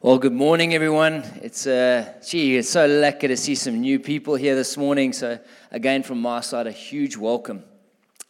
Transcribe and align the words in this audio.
Well, 0.00 0.18
good 0.18 0.34
morning, 0.34 0.74
everyone. 0.74 1.22
It's 1.40 1.66
uh, 1.66 2.14
gee, 2.26 2.58
it's 2.58 2.68
so 2.68 2.86
lucky 2.86 3.28
to 3.28 3.36
see 3.38 3.54
some 3.54 3.80
new 3.80 3.98
people 3.98 4.34
here 4.34 4.54
this 4.54 4.76
morning. 4.76 5.14
So, 5.14 5.38
again, 5.70 6.02
from 6.02 6.20
my 6.20 6.40
side, 6.40 6.66
a 6.66 6.72
huge 6.72 7.16
welcome. 7.16 7.64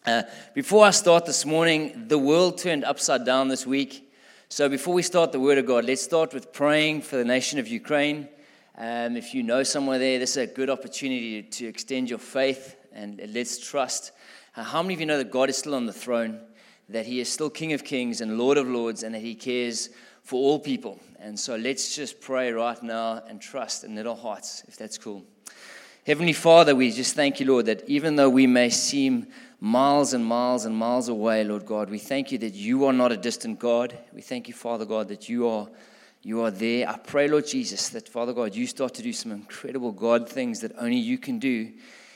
Uh, 0.06 0.22
before 0.54 0.84
I 0.84 0.90
start 0.90 1.26
this 1.26 1.44
morning, 1.44 2.06
the 2.06 2.18
world 2.18 2.58
turned 2.58 2.84
upside 2.84 3.24
down 3.24 3.48
this 3.48 3.66
week. 3.66 4.12
So, 4.48 4.68
before 4.68 4.94
we 4.94 5.02
start 5.02 5.32
the 5.32 5.40
Word 5.40 5.58
of 5.58 5.66
God, 5.66 5.84
let's 5.84 6.02
start 6.02 6.32
with 6.32 6.52
praying 6.52 7.02
for 7.02 7.16
the 7.16 7.24
nation 7.24 7.58
of 7.58 7.66
Ukraine. 7.66 8.28
Um, 8.78 9.16
if 9.16 9.34
you 9.34 9.42
know 9.42 9.64
someone 9.64 9.98
there, 9.98 10.20
this 10.20 10.32
is 10.32 10.36
a 10.36 10.46
good 10.46 10.70
opportunity 10.70 11.42
to 11.42 11.66
extend 11.66 12.08
your 12.08 12.20
faith 12.20 12.76
and 12.92 13.20
let's 13.32 13.58
trust. 13.58 14.12
Uh, 14.54 14.62
how 14.62 14.82
many 14.82 14.94
of 14.94 15.00
you 15.00 15.06
know 15.06 15.18
that 15.18 15.32
God 15.32 15.48
is 15.48 15.58
still 15.58 15.74
on 15.74 15.86
the 15.86 15.92
throne, 15.92 16.40
that 16.88 17.06
He 17.06 17.18
is 17.18 17.28
still 17.28 17.50
King 17.50 17.72
of 17.72 17.82
Kings 17.82 18.20
and 18.20 18.38
Lord 18.38 18.58
of 18.58 18.68
Lords, 18.68 19.02
and 19.02 19.14
that 19.14 19.22
He 19.22 19.34
cares 19.34 19.88
for 20.24 20.36
all 20.36 20.58
people? 20.58 20.98
And 21.20 21.38
so 21.38 21.56
let's 21.56 21.94
just 21.94 22.20
pray 22.20 22.52
right 22.52 22.82
now 22.82 23.22
and 23.28 23.40
trust 23.40 23.84
in 23.84 23.94
little 23.94 24.16
hearts, 24.16 24.64
if 24.66 24.76
that's 24.76 24.98
cool. 24.98 25.24
Heavenly 26.06 26.32
Father, 26.34 26.74
we 26.74 26.90
just 26.90 27.14
thank 27.14 27.40
you, 27.40 27.46
Lord, 27.46 27.66
that 27.66 27.88
even 27.88 28.16
though 28.16 28.28
we 28.28 28.46
may 28.46 28.68
seem 28.68 29.28
miles 29.60 30.12
and 30.12 30.24
miles 30.24 30.66
and 30.66 30.76
miles 30.76 31.08
away, 31.08 31.44
Lord 31.44 31.64
God, 31.64 31.88
we 31.88 31.98
thank 31.98 32.30
you 32.30 32.38
that 32.38 32.52
you 32.52 32.84
are 32.84 32.92
not 32.92 33.12
a 33.12 33.16
distant 33.16 33.58
God. 33.58 33.96
We 34.12 34.20
thank 34.20 34.48
you, 34.48 34.52
Father 34.52 34.84
God, 34.84 35.08
that 35.08 35.28
you 35.28 35.48
are 35.48 35.68
you 36.26 36.40
are 36.40 36.50
there. 36.50 36.88
I 36.88 36.96
pray, 36.96 37.28
Lord 37.28 37.46
Jesus, 37.46 37.90
that 37.90 38.08
Father 38.08 38.32
God, 38.32 38.54
you 38.54 38.66
start 38.66 38.94
to 38.94 39.02
do 39.02 39.12
some 39.12 39.30
incredible 39.30 39.92
God 39.92 40.26
things 40.26 40.60
that 40.60 40.72
only 40.78 40.96
you 40.96 41.18
can 41.18 41.38
do 41.38 41.70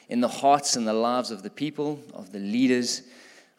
in 0.09 0.23
the 0.23 0.29
hearts 0.29 0.77
and 0.77 0.89
the 0.89 0.95
lives 0.95 1.31
of 1.31 1.43
the 1.43 1.51
people, 1.51 2.01
of 2.15 2.33
the 2.33 2.39
leaders, 2.39 3.03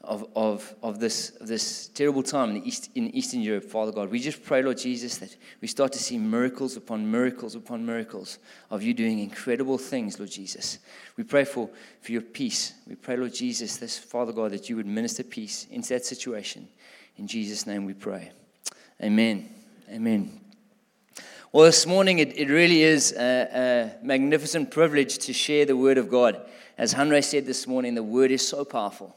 of, 0.02 0.26
of, 0.34 0.76
of, 0.82 1.00
this, 1.00 1.32
this 1.42 1.90
terrible 1.90 2.24
time 2.24 2.52
in, 2.52 2.64
East, 2.64 2.90
in 2.96 3.14
Eastern 3.14 3.42
Europe, 3.42 3.66
Father 3.66 3.92
God. 3.92 4.10
We 4.10 4.20
just 4.20 4.44
pray, 4.44 4.62
Lord 4.62 4.78
Jesus, 4.78 5.18
that 5.18 5.36
we 5.62 5.68
start 5.68 5.92
to 5.94 6.00
see 6.00 6.18
miracles 6.18 6.78
upon 6.78 7.10
miracles 7.10 7.54
upon 7.56 7.86
miracles 7.86 8.40
of 8.72 8.82
you 8.82 8.94
doing 8.94 9.20
incredible 9.20 9.78
things, 9.78 10.18
Lord 10.18 10.32
Jesus. 10.32 10.80
We 11.18 11.26
pray 11.26 11.44
for, 11.44 11.70
for 12.02 12.12
your 12.14 12.22
peace. 12.22 12.74
We 12.88 12.96
pray, 12.96 13.18
Lord 13.18 13.34
Jesus, 13.34 13.78
this, 13.78 13.98
Father 13.98 14.32
God, 14.32 14.52
that 14.52 14.70
you 14.70 14.78
would 14.78 14.88
minister 14.88 15.24
peace 15.24 15.68
into 15.70 15.90
that 15.90 16.06
situation. 16.06 16.68
In 17.18 17.28
Jesus' 17.28 17.68
name 17.68 17.84
we 17.86 17.94
pray. 17.94 18.32
Amen. 19.04 19.50
Amen. 19.92 20.40
Well, 21.52 21.66
this 21.66 21.86
morning 21.86 22.20
it, 22.20 22.38
it 22.38 22.48
really 22.48 22.84
is 22.84 23.12
a, 23.14 23.96
a 24.02 24.06
magnificent 24.06 24.72
privilege 24.72 25.18
to 25.20 25.34
share 25.34 25.66
the 25.66 25.76
Word 25.76 25.98
of 25.98 26.08
God. 26.08 26.40
As 26.78 26.94
Henry 26.94 27.22
said 27.22 27.46
this 27.46 27.68
morning, 27.68 27.96
the 27.96 28.04
Word 28.04 28.32
is 28.32 28.48
so 28.48 28.64
powerful. 28.64 29.16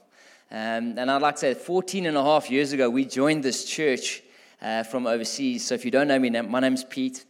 Um, 0.55 0.98
and 0.98 1.11
I'd 1.11 1.22
like 1.22 1.36
to 1.36 1.41
say 1.41 1.55
14 1.55 2.05
and 2.05 2.14
a 2.14 2.22
half 2.22 2.50
years 2.50 2.75
ago, 2.75 2.91
we 2.91 3.06
joined 3.06 3.42
this 3.42 3.64
church 3.64 4.22
uh, 4.61 4.83
from 4.83 5.06
overseas. 5.06 5.64
So 5.67 5.75
if 5.75 5.83
you 5.83 5.91
don't 5.91 6.09
know 6.09 6.19
me, 6.19 6.28
my 6.28 6.61
name's 6.61 6.84
Pete. 6.84 7.25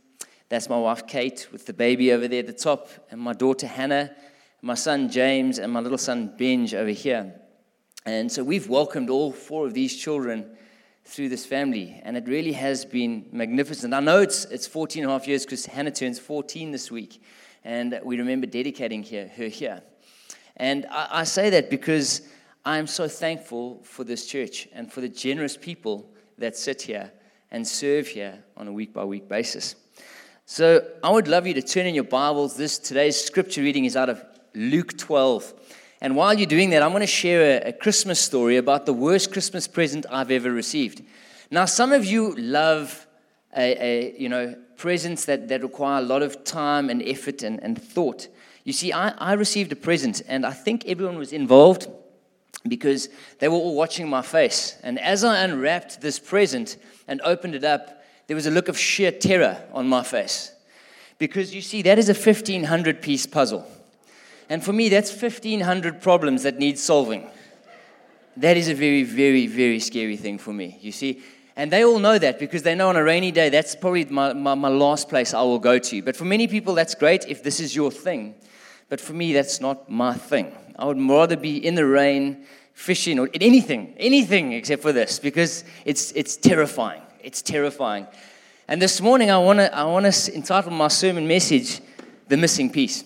That's 0.48 0.68
my 0.68 0.76
wife, 0.76 1.06
Kate, 1.06 1.46
with 1.52 1.64
the 1.64 1.72
baby 1.72 2.10
over 2.10 2.26
there 2.26 2.40
at 2.40 2.48
the 2.48 2.52
top, 2.52 2.88
and 3.12 3.20
my 3.20 3.32
daughter, 3.32 3.68
Hannah, 3.68 4.10
my 4.60 4.74
son, 4.74 5.08
James, 5.08 5.60
and 5.60 5.72
my 5.72 5.78
little 5.78 5.98
son, 5.98 6.34
Benj, 6.36 6.74
over 6.74 6.90
here. 6.90 7.32
And 8.04 8.30
so 8.30 8.42
we've 8.42 8.68
welcomed 8.68 9.08
all 9.08 9.30
four 9.30 9.66
of 9.66 9.72
these 9.72 9.96
children 9.96 10.56
through 11.04 11.28
this 11.28 11.46
family, 11.46 12.00
and 12.02 12.16
it 12.16 12.26
really 12.26 12.52
has 12.54 12.84
been 12.84 13.26
magnificent. 13.30 13.94
I 13.94 14.00
know 14.00 14.20
it's, 14.20 14.46
it's 14.46 14.66
14 14.66 15.04
and 15.04 15.12
a 15.12 15.14
half 15.16 15.28
years 15.28 15.44
because 15.44 15.64
Hannah 15.66 15.92
turns 15.92 16.18
14 16.18 16.72
this 16.72 16.90
week, 16.90 17.22
and 17.62 18.00
we 18.02 18.18
remember 18.18 18.48
dedicating 18.48 19.04
her, 19.04 19.28
her 19.36 19.46
here. 19.46 19.80
And 20.56 20.86
I, 20.90 21.20
I 21.20 21.24
say 21.24 21.50
that 21.50 21.70
because 21.70 22.22
I 22.64 22.78
am 22.78 22.86
so 22.86 23.08
thankful 23.08 23.80
for 23.82 24.04
this 24.04 24.24
church 24.24 24.68
and 24.72 24.90
for 24.90 25.00
the 25.00 25.08
generous 25.08 25.56
people 25.56 26.08
that 26.38 26.56
sit 26.56 26.82
here 26.82 27.10
and 27.50 27.66
serve 27.66 28.06
here 28.06 28.38
on 28.56 28.68
a 28.68 28.72
week 28.72 28.92
by 28.92 29.04
week 29.04 29.28
basis. 29.28 29.74
So 30.46 30.86
I 31.02 31.10
would 31.10 31.26
love 31.26 31.44
you 31.44 31.54
to 31.54 31.62
turn 31.62 31.86
in 31.86 31.94
your 31.94 32.04
Bibles. 32.04 32.56
This 32.56 32.78
today's 32.78 33.20
scripture 33.20 33.62
reading 33.62 33.84
is 33.84 33.96
out 33.96 34.08
of 34.08 34.24
Luke 34.54 34.96
12. 34.96 35.54
And 36.00 36.14
while 36.14 36.34
you're 36.34 36.46
doing 36.46 36.70
that, 36.70 36.84
I'm 36.84 36.90
going 36.90 37.00
to 37.00 37.06
share 37.06 37.64
a, 37.64 37.70
a 37.70 37.72
Christmas 37.72 38.20
story 38.20 38.58
about 38.58 38.86
the 38.86 38.92
worst 38.92 39.32
Christmas 39.32 39.66
present 39.66 40.06
I've 40.08 40.30
ever 40.30 40.52
received. 40.52 41.02
Now, 41.50 41.64
some 41.64 41.90
of 41.90 42.04
you 42.04 42.32
love 42.36 43.08
a, 43.56 43.84
a, 43.84 44.14
you 44.16 44.28
know 44.28 44.54
presents 44.76 45.24
that, 45.24 45.48
that 45.48 45.62
require 45.62 46.00
a 46.00 46.04
lot 46.04 46.22
of 46.22 46.44
time 46.44 46.90
and 46.90 47.02
effort 47.02 47.42
and, 47.42 47.60
and 47.60 47.80
thought. 47.80 48.28
You 48.62 48.72
see, 48.72 48.92
I, 48.92 49.08
I 49.18 49.32
received 49.32 49.72
a 49.72 49.76
present, 49.76 50.22
and 50.28 50.46
I 50.46 50.52
think 50.52 50.86
everyone 50.86 51.18
was 51.18 51.32
involved 51.32 51.88
because 52.66 53.08
they 53.38 53.48
were 53.48 53.56
all 53.56 53.74
watching 53.74 54.08
my 54.08 54.22
face. 54.22 54.78
And 54.82 54.98
as 54.98 55.24
I 55.24 55.42
unwrapped 55.42 56.00
this 56.00 56.18
present 56.18 56.76
and 57.08 57.20
opened 57.22 57.54
it 57.54 57.64
up, 57.64 58.02
there 58.26 58.36
was 58.36 58.46
a 58.46 58.50
look 58.50 58.68
of 58.68 58.78
sheer 58.78 59.10
terror 59.10 59.62
on 59.72 59.88
my 59.88 60.02
face. 60.02 60.52
Because 61.18 61.54
you 61.54 61.60
see, 61.60 61.82
that 61.82 61.98
is 61.98 62.08
a 62.08 62.14
1500 62.14 63.02
piece 63.02 63.26
puzzle. 63.26 63.66
And 64.48 64.62
for 64.62 64.72
me, 64.72 64.88
that's 64.88 65.10
1500 65.10 66.00
problems 66.00 66.42
that 66.42 66.58
need 66.58 66.78
solving. 66.78 67.28
That 68.36 68.56
is 68.56 68.68
a 68.68 68.74
very, 68.74 69.02
very, 69.02 69.46
very 69.46 69.78
scary 69.78 70.16
thing 70.16 70.38
for 70.38 70.52
me, 70.52 70.78
you 70.80 70.92
see. 70.92 71.22
And 71.54 71.70
they 71.70 71.84
all 71.84 71.98
know 71.98 72.18
that 72.18 72.38
because 72.38 72.62
they 72.62 72.74
know 72.74 72.88
on 72.88 72.96
a 72.96 73.04
rainy 73.04 73.30
day, 73.30 73.50
that's 73.50 73.76
probably 73.76 74.06
my, 74.06 74.32
my, 74.32 74.54
my 74.54 74.68
last 74.68 75.08
place 75.08 75.34
I 75.34 75.42
will 75.42 75.58
go 75.58 75.78
to. 75.78 76.02
But 76.02 76.16
for 76.16 76.24
many 76.24 76.48
people, 76.48 76.74
that's 76.74 76.94
great 76.94 77.26
if 77.28 77.42
this 77.42 77.60
is 77.60 77.76
your 77.76 77.90
thing. 77.90 78.34
But 78.92 79.00
for 79.00 79.14
me, 79.14 79.32
that's 79.32 79.58
not 79.58 79.88
my 79.88 80.12
thing. 80.12 80.52
I 80.78 80.84
would 80.84 81.00
rather 81.00 81.34
be 81.34 81.56
in 81.66 81.76
the 81.76 81.86
rain, 81.86 82.44
fishing, 82.74 83.18
or 83.18 83.30
anything, 83.40 83.94
anything 83.96 84.52
except 84.52 84.82
for 84.82 84.92
this, 84.92 85.18
because 85.18 85.64
it's, 85.86 86.12
it's 86.12 86.36
terrifying. 86.36 87.00
It's 87.18 87.40
terrifying. 87.40 88.06
And 88.68 88.82
this 88.82 89.00
morning, 89.00 89.30
I 89.30 89.38
want 89.38 89.60
to 89.60 89.74
I 89.74 89.84
wanna 89.84 90.12
entitle 90.34 90.72
my 90.72 90.88
sermon 90.88 91.26
message, 91.26 91.80
The 92.28 92.36
Missing 92.36 92.68
Piece. 92.68 93.02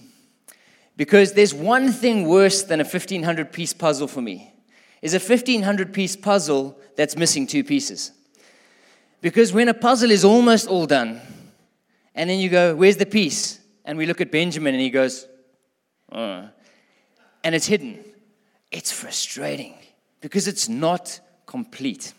Because 0.96 1.34
there's 1.34 1.54
one 1.54 1.92
thing 1.92 2.26
worse 2.26 2.64
than 2.64 2.80
a 2.80 2.84
1500 2.84 3.52
piece 3.52 3.72
puzzle 3.72 4.08
for 4.08 4.20
me, 4.20 4.52
is 5.02 5.14
a 5.14 5.20
1500 5.20 5.94
piece 5.94 6.16
puzzle 6.16 6.76
that's 6.96 7.16
missing 7.16 7.46
two 7.46 7.62
pieces. 7.62 8.10
Because 9.20 9.52
when 9.52 9.68
a 9.68 9.74
puzzle 9.74 10.10
is 10.10 10.24
almost 10.24 10.66
all 10.66 10.86
done, 10.86 11.20
and 12.12 12.28
then 12.28 12.40
you 12.40 12.48
go, 12.48 12.74
Where's 12.74 12.96
the 12.96 13.06
piece? 13.06 13.60
And 13.84 13.96
we 13.96 14.06
look 14.06 14.20
at 14.20 14.32
Benjamin 14.32 14.74
and 14.74 14.82
he 14.82 14.90
goes, 14.90 15.28
oh 16.12 16.48
and 17.46 17.54
it's 17.54 17.66
hidden. 17.66 18.04
It's 18.72 18.90
frustrating 18.90 19.74
because 20.20 20.48
it's 20.48 20.68
not 20.68 21.20
complete. 21.46 22.12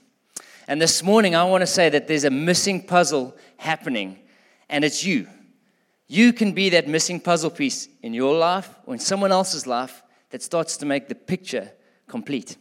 And 0.70 0.82
this 0.82 1.04
morning, 1.04 1.36
I 1.36 1.44
want 1.44 1.64
to 1.64 1.68
say 1.68 1.90
that 1.90 2.08
there's 2.08 2.24
a 2.24 2.30
missing 2.30 2.82
puzzle 2.82 3.36
happening, 3.58 4.20
and 4.70 4.86
it's 4.86 5.04
you. 5.04 5.28
You 6.08 6.32
can 6.32 6.54
be 6.54 6.70
that 6.70 6.88
missing 6.88 7.20
puzzle 7.20 7.50
piece 7.50 7.90
in 8.02 8.14
your 8.14 8.38
life 8.38 8.70
or 8.86 8.94
in 8.94 9.02
someone 9.02 9.34
else's 9.34 9.68
life 9.68 10.02
that 10.30 10.42
starts 10.42 10.78
to 10.78 10.86
make 10.86 11.10
the 11.10 11.16
picture 11.16 11.72
complete. 12.08 12.56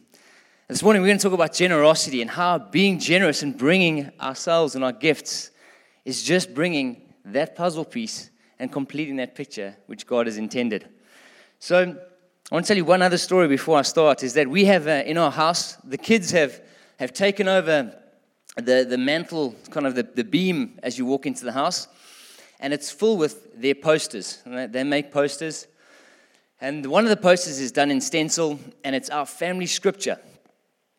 This 0.67 0.83
morning, 0.83 1.01
we're 1.01 1.07
going 1.07 1.19
to 1.19 1.23
talk 1.23 1.31
about 1.31 1.53
generosity 1.53 2.21
and 2.21 2.29
how 2.29 2.57
being 2.57 2.99
generous 2.99 3.43
and 3.43 3.57
bringing 3.57 4.11
ourselves 4.19 4.75
and 4.75 4.83
our 4.83 4.91
gifts 4.91 5.51
is 6.03 6.21
just 6.21 6.53
bringing 6.53 7.01
that 7.23 7.55
puzzle 7.55 7.85
piece 7.85 8.29
and 8.59 8.73
completing 8.73 9.15
that 9.15 9.35
picture 9.35 9.77
which 9.85 10.05
God 10.05 10.25
has 10.27 10.37
intended. 10.37 10.89
So, 11.59 11.97
I 12.51 12.55
want 12.55 12.65
to 12.65 12.67
tell 12.67 12.77
you 12.77 12.85
one 12.85 13.01
other 13.01 13.17
story 13.17 13.47
before 13.47 13.79
I 13.79 13.81
start 13.81 14.21
is 14.21 14.35
that 14.35 14.47
we 14.47 14.65
have 14.65 14.87
uh, 14.87 15.03
in 15.05 15.17
our 15.17 15.31
house, 15.31 15.73
the 15.83 15.97
kids 15.97 16.29
have, 16.31 16.61
have 16.99 17.13
taken 17.13 17.47
over 17.47 17.93
the, 18.55 18.85
the 18.87 18.97
mantle, 18.97 19.55
kind 19.71 19.87
of 19.87 19.95
the, 19.95 20.03
the 20.03 20.23
beam 20.23 20.79
as 20.83 20.99
you 20.99 21.05
walk 21.05 21.25
into 21.25 21.45
the 21.45 21.51
house, 21.51 21.87
and 22.59 22.73
it's 22.73 22.91
full 22.91 23.17
with 23.17 23.59
their 23.59 23.73
posters. 23.73 24.43
They 24.45 24.83
make 24.83 25.11
posters. 25.11 25.67
And 26.61 26.85
one 26.85 27.03
of 27.05 27.09
the 27.09 27.17
posters 27.17 27.59
is 27.59 27.71
done 27.71 27.89
in 27.89 28.01
stencil, 28.01 28.59
and 28.83 28.95
it's 28.95 29.09
our 29.09 29.25
family 29.25 29.65
scripture. 29.65 30.19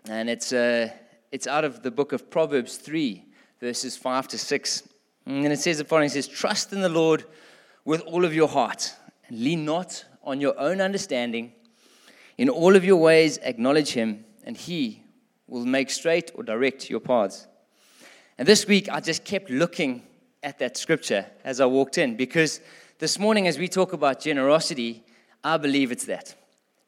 And 0.09 0.29
it's, 0.29 0.53
uh, 0.53 0.91
it's 1.31 1.47
out 1.47 1.65
of 1.65 1.85
the 1.85 1.93
book 1.93 2.13
of 2.13 2.31
Proverbs 2.31 2.79
3, 2.79 3.25
verses 3.61 3.97
5 3.97 4.27
to 4.29 4.39
6. 4.39 4.83
And 5.25 5.53
it 5.53 5.61
says 5.61 5.79
the 5.79 5.85
following 5.85 6.07
it 6.07 6.13
says, 6.13 6.27
Trust 6.27 6.73
in 6.73 6.81
the 6.81 6.89
Lord 6.89 7.25
with 7.85 8.01
all 8.01 8.25
of 8.25 8.35
your 8.35 8.49
heart, 8.49 8.93
and 9.29 9.41
lean 9.41 9.65
not 9.65 10.05
on 10.29 10.43
your 10.43 10.59
own 10.61 10.81
understanding. 10.81 11.53
In 12.37 12.51
all 12.51 12.77
of 12.77 12.85
your 12.85 12.99
ways, 12.99 13.39
acknowledge 13.39 13.93
Him, 13.93 14.25
and 14.45 14.57
He 14.57 15.03
will 15.47 15.65
make 15.65 15.89
straight 15.89 16.31
or 16.35 16.45
direct 16.45 16.91
your 16.91 17.01
paths. 17.01 17.47
And 18.37 18.47
this 18.47 18.67
week, 18.67 18.91
I 18.91 19.01
just 19.01 19.25
kept 19.25 19.49
looking 19.49 20.03
at 20.43 20.59
that 20.59 20.77
scripture 20.77 21.27
as 21.45 21.61
I 21.61 21.67
walked 21.67 21.97
in 21.97 22.17
because 22.17 22.61
this 22.99 23.19
morning, 23.19 23.49
as 23.49 23.59
we 23.59 23.69
talk 23.69 23.95
about 23.95 24.21
generosity, 24.21 25.03
I 25.43 25.57
believe 25.57 25.91
it's 25.91 26.05
that. 26.05 26.35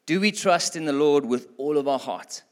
Do 0.04 0.20
we 0.20 0.32
trust 0.32 0.76
in 0.76 0.84
the 0.84 0.92
Lord 0.92 1.24
with 1.24 1.48
all 1.56 1.78
of 1.78 1.88
our 1.88 1.98
heart? 1.98 2.42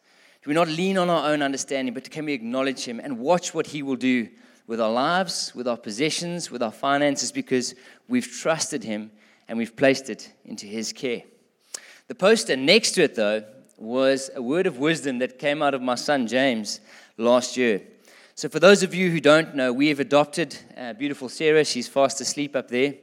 Do 0.43 0.49
we 0.49 0.55
not 0.55 0.69
lean 0.69 0.97
on 0.97 1.11
our 1.11 1.31
own 1.31 1.43
understanding, 1.43 1.93
but 1.93 2.11
can 2.11 2.25
we 2.25 2.33
acknowledge 2.33 2.85
Him 2.85 2.99
and 2.99 3.19
watch 3.19 3.53
what 3.53 3.67
He 3.67 3.83
will 3.83 3.97
do 3.97 4.29
with 4.67 4.81
our 4.81 4.91
lives, 4.91 5.55
with 5.55 5.69
our 5.69 5.77
possessions, 5.77 6.51
with 6.51 6.63
our 6.63 6.73
finances, 6.73 7.31
because 7.31 7.75
we've 8.09 8.27
trusted 8.27 8.85
Him 8.85 9.11
and 9.49 9.59
we've 9.59 9.77
placed 9.77 10.11
it 10.11 10.33
into 10.45 10.67
his 10.67 10.93
care. 10.93 11.23
The 12.07 12.15
poster 12.15 12.57
next 12.57 12.93
to 12.93 13.03
it, 13.03 13.15
though, 13.15 13.45
was 13.77 14.31
a 14.35 14.43
word 14.43 14.67
of 14.67 14.79
wisdom 14.79 15.19
that 15.19 15.39
came 15.39 15.63
out 15.63 15.75
of 15.75 15.83
my 15.83 15.95
son 15.95 16.27
James 16.27 16.81
last 17.17 17.57
year. 17.57 17.83
So, 18.35 18.49
for 18.49 18.61
those 18.61 18.83
of 18.83 18.95
you 18.95 19.11
who 19.11 19.21
don't 19.21 19.55
know, 19.55 19.73
we 19.73 19.89
have 19.89 20.01
adopted 20.01 20.57
uh, 20.77 20.93
beautiful 20.93 21.29
Sarah. 21.29 21.65
She's 21.65 21.89
fast 21.89 22.21
asleep 22.21 22.55
up 22.55 22.69
there. 22.69 22.95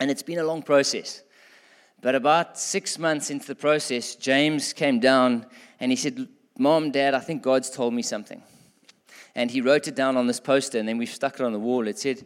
And 0.00 0.10
it's 0.10 0.22
been 0.22 0.38
a 0.38 0.44
long 0.44 0.62
process. 0.62 1.22
But 2.02 2.14
about 2.14 2.58
six 2.58 2.98
months 2.98 3.30
into 3.30 3.46
the 3.46 3.54
process, 3.54 4.14
James 4.16 4.72
came 4.72 5.00
down 5.00 5.46
and 5.80 5.90
he 5.90 5.96
said, 5.96 6.28
Mom, 6.58 6.90
Dad, 6.90 7.14
I 7.14 7.20
think 7.20 7.42
God's 7.42 7.70
told 7.70 7.94
me 7.94 8.02
something. 8.02 8.42
And 9.34 9.50
he 9.50 9.60
wrote 9.60 9.88
it 9.88 9.96
down 9.96 10.16
on 10.16 10.26
this 10.26 10.40
poster, 10.40 10.78
and 10.78 10.86
then 10.86 10.98
we 10.98 11.06
stuck 11.06 11.34
it 11.34 11.40
on 11.40 11.52
the 11.52 11.58
wall. 11.58 11.88
It 11.88 11.98
said, 11.98 12.24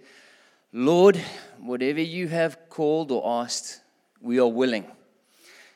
Lord, 0.73 1.17
whatever 1.59 2.01
you 2.03 2.29
have 2.29 2.69
called 2.69 3.11
or 3.11 3.43
asked, 3.43 3.81
we 4.21 4.39
are 4.39 4.47
willing. 4.47 4.85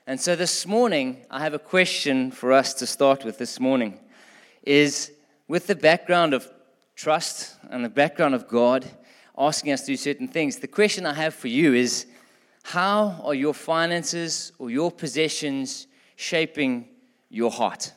And 0.06 0.20
so 0.20 0.36
this 0.36 0.66
morning, 0.66 1.24
I 1.30 1.40
have 1.40 1.54
a 1.54 1.58
question 1.58 2.30
for 2.30 2.52
us 2.52 2.74
to 2.74 2.86
start 2.86 3.24
with 3.24 3.38
this 3.38 3.58
morning. 3.58 3.98
Is 4.64 5.10
with 5.48 5.66
the 5.66 5.74
background 5.74 6.34
of 6.34 6.46
trust 6.94 7.56
and 7.70 7.82
the 7.82 7.88
background 7.88 8.34
of 8.34 8.48
God 8.48 8.84
asking 9.38 9.72
us 9.72 9.80
to 9.80 9.86
do 9.86 9.96
certain 9.96 10.28
things, 10.28 10.58
the 10.58 10.68
question 10.68 11.06
I 11.06 11.14
have 11.14 11.32
for 11.32 11.48
you 11.48 11.72
is 11.72 12.04
how 12.62 13.18
are 13.24 13.34
your 13.34 13.54
finances 13.54 14.52
or 14.58 14.68
your 14.68 14.90
possessions 14.90 15.86
shaping 16.16 16.86
your 17.30 17.50
heart? 17.50 17.94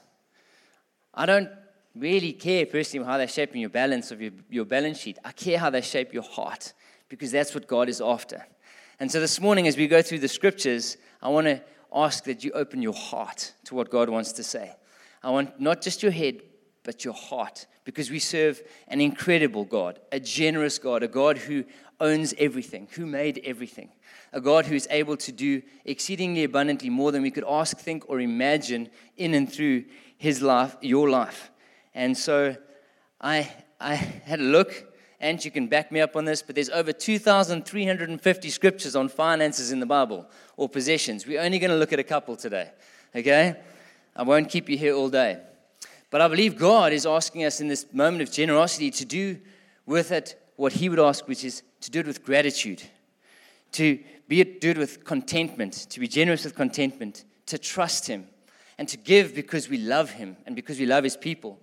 I 1.14 1.26
don't 1.26 1.50
really 1.94 2.32
care 2.32 2.66
personally 2.66 3.06
how 3.06 3.18
they're 3.18 3.28
shaping 3.28 3.60
your 3.60 3.70
balance 3.70 4.12
of 4.12 4.22
your, 4.22 4.32
your 4.50 4.66
balance 4.66 5.00
sheet. 5.00 5.18
I 5.26 5.34
care 5.34 5.60
how 5.60 5.70
they 5.70 5.82
shape 5.82 6.14
your 6.14 6.24
heart 6.24 6.72
because 7.16 7.32
that's 7.32 7.54
what 7.54 7.68
God 7.68 7.88
is 7.88 8.02
after. 8.02 8.46
And 9.00 9.12
so 9.12 9.20
this 9.20 9.40
morning, 9.40 9.68
as 9.68 9.78
we 9.78 9.88
go 9.88 10.02
through 10.02 10.20
the 10.20 10.28
scriptures, 10.28 10.98
I 11.22 11.30
want 11.30 11.48
to 11.48 11.62
ask 11.94 12.26
that 12.26 12.44
you 12.44 12.52
open 12.52 12.82
your 12.82 12.94
heart 12.94 13.54
to 13.66 13.76
what 13.76 13.90
God 13.90 14.10
wants 14.10 14.34
to 14.34 14.44
say. 14.44 14.76
I 15.24 15.30
want 15.30 15.60
not 15.60 15.82
just 15.82 16.04
your 16.04 16.12
head, 16.12 16.42
but 16.84 17.04
your 17.04 17.14
heart, 17.14 17.68
because 17.84 18.12
we 18.12 18.20
serve 18.20 18.62
an 18.90 19.02
incredible 19.02 19.64
God, 19.64 20.00
a 20.12 20.20
generous 20.20 20.78
God, 20.78 21.04
a 21.04 21.08
God 21.08 21.38
who 21.38 21.64
owns 22.00 22.34
everything, 22.38 22.88
who 22.92 23.06
made 23.06 23.42
everything, 23.44 23.90
a 24.34 24.42
God 24.42 24.66
who 24.66 24.76
is 24.76 24.88
able 24.92 25.18
to 25.18 25.32
do 25.32 25.62
exceedingly 25.86 26.44
abundantly 26.44 26.90
more 26.90 27.12
than 27.12 27.22
we 27.22 27.32
could 27.32 27.46
ask, 27.48 27.78
think, 27.78 28.04
or 28.10 28.20
imagine 28.20 28.90
in 29.18 29.34
and 29.34 29.52
through 29.52 29.86
his 30.18 30.42
life, 30.42 30.76
your 30.82 31.10
life. 31.10 31.50
And 31.94 32.18
so 32.18 32.56
I, 33.20 33.52
I 33.80 33.96
had 33.96 34.40
a 34.40 34.44
look, 34.44 34.95
and 35.20 35.44
you 35.44 35.52
can 35.52 35.68
back 35.68 35.92
me 35.92 36.02
up 36.02 36.16
on 36.16 36.26
this, 36.26 36.42
but 36.42 36.56
there's 36.56 36.70
over 36.70 36.92
2,350 36.92 38.50
scriptures 38.50 38.96
on 38.96 39.10
finances 39.10 39.72
in 39.72 39.80
the 39.80 39.86
Bible 39.86 40.28
or 40.58 40.68
possessions. 40.68 41.26
We're 41.26 41.42
only 41.42 41.60
going 41.60 41.72
to 41.72 41.78
look 41.78 41.94
at 41.94 42.00
a 42.00 42.04
couple 42.04 42.36
today, 42.36 42.72
okay? 43.16 43.56
I 44.16 44.24
won't 44.24 44.50
keep 44.50 44.70
you 44.70 44.78
here 44.78 44.94
all 44.94 45.10
day. 45.10 45.40
But 46.10 46.22
I 46.22 46.28
believe 46.28 46.58
God 46.58 46.94
is 46.94 47.06
asking 47.06 47.44
us 47.44 47.60
in 47.60 47.68
this 47.68 47.86
moment 47.92 48.22
of 48.22 48.32
generosity 48.32 48.92
to 48.92 49.06
do 49.06 49.38
with 49.86 50.12
it 50.12 50.42
what 50.56 50.74
He 50.74 50.90
would 50.90 51.00
ask, 51.00 51.28
which 51.28 51.44
is 51.44 51.64
to 51.82 51.92
do 51.92 52.00
it 52.00 52.08
with 52.08 52.24
gratitude, 52.24 52.84
to 53.74 54.00
be 54.28 54.42
it, 54.42 54.62
do 54.62 54.72
it 54.72 54.78
with 54.78 55.04
contentment, 55.04 55.74
to 55.90 56.00
be 56.00 56.08
generous 56.08 56.44
with 56.44 56.56
contentment, 56.56 57.26
to 57.48 57.58
trust 57.58 58.08
Him, 58.08 58.28
and 58.78 58.88
to 58.88 58.98
give 58.98 59.36
because 59.36 59.70
we 59.70 59.78
love 59.78 60.12
Him 60.12 60.38
and 60.46 60.56
because 60.56 60.80
we 60.80 60.86
love 60.86 61.04
His 61.04 61.18
people. 61.18 61.60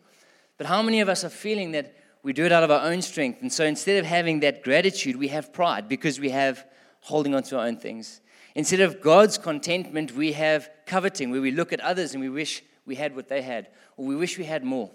But 0.59 0.67
how 0.67 0.83
many 0.83 1.01
of 1.01 1.09
us 1.09 1.25
are 1.25 1.31
feeling 1.31 1.73
that 1.73 1.97
we 2.23 2.33
do 2.33 2.45
it 2.45 2.53
out 2.53 2.63
of 2.63 2.71
our 2.71 2.87
own 2.87 3.03
strength? 3.03 3.43
And 3.43 3.53
so 3.53 3.65
instead 3.65 3.99
of 3.99 4.07
having 4.07 4.41
that 4.41 4.63
gratitude, 4.63 5.17
we 5.17 5.29
have 5.29 5.53
pride 5.53 5.89
because 5.89 6.21
we 6.21 6.31
have 6.31 6.65
holding 7.01 7.35
on 7.35 7.43
to 7.45 7.59
our 7.59 7.67
own 7.67 7.77
things. 7.77 8.21
Instead 8.55 8.81
of 8.81 9.01
God's 9.01 9.39
contentment, 9.39 10.13
we 10.13 10.33
have 10.33 10.71
coveting, 10.87 11.31
where 11.31 11.41
we 11.41 11.51
look 11.51 11.73
at 11.73 11.81
others 11.81 12.13
and 12.13 12.23
we 12.23 12.29
wish 12.29 12.63
we 12.87 12.95
had 12.95 13.17
what 13.17 13.29
they 13.29 13.43
had, 13.43 13.69
or 13.97 14.05
we 14.07 14.17
wish 14.17 14.39
we 14.39 14.45
had 14.45 14.65
more. 14.65 14.91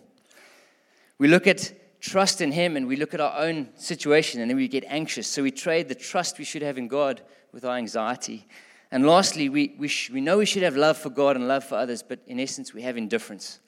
We 1.18 1.28
look 1.28 1.48
at 1.48 1.74
trust 2.00 2.42
in 2.42 2.52
Him 2.52 2.78
and 2.78 2.88
we 2.88 2.96
look 2.96 3.14
at 3.14 3.20
our 3.20 3.38
own 3.40 3.70
situation 3.76 4.42
and 4.42 4.50
then 4.50 4.58
we 4.58 4.68
get 4.68 4.86
anxious. 4.88 5.28
So 5.28 5.44
we 5.44 5.52
trade 5.52 5.88
the 5.88 5.96
trust 5.96 6.38
we 6.38 6.46
should 6.46 6.62
have 6.62 6.78
in 6.78 6.88
God 6.88 7.22
with 7.52 7.66
our 7.66 7.76
anxiety. 7.78 8.48
And 8.92 9.06
lastly, 9.06 9.50
we, 9.50 9.76
we, 9.78 9.88
sh- 9.88 10.12
we 10.12 10.22
know 10.22 10.38
we 10.38 10.46
should 10.46 10.64
have 10.64 10.78
love 10.78 10.98
for 10.98 11.10
God 11.10 11.36
and 11.36 11.48
love 11.48 11.64
for 11.64 11.76
others, 11.76 12.04
but 12.04 12.20
in 12.28 12.40
essence, 12.40 12.74
we 12.74 12.84
have 12.84 12.96
indifference. 12.96 13.60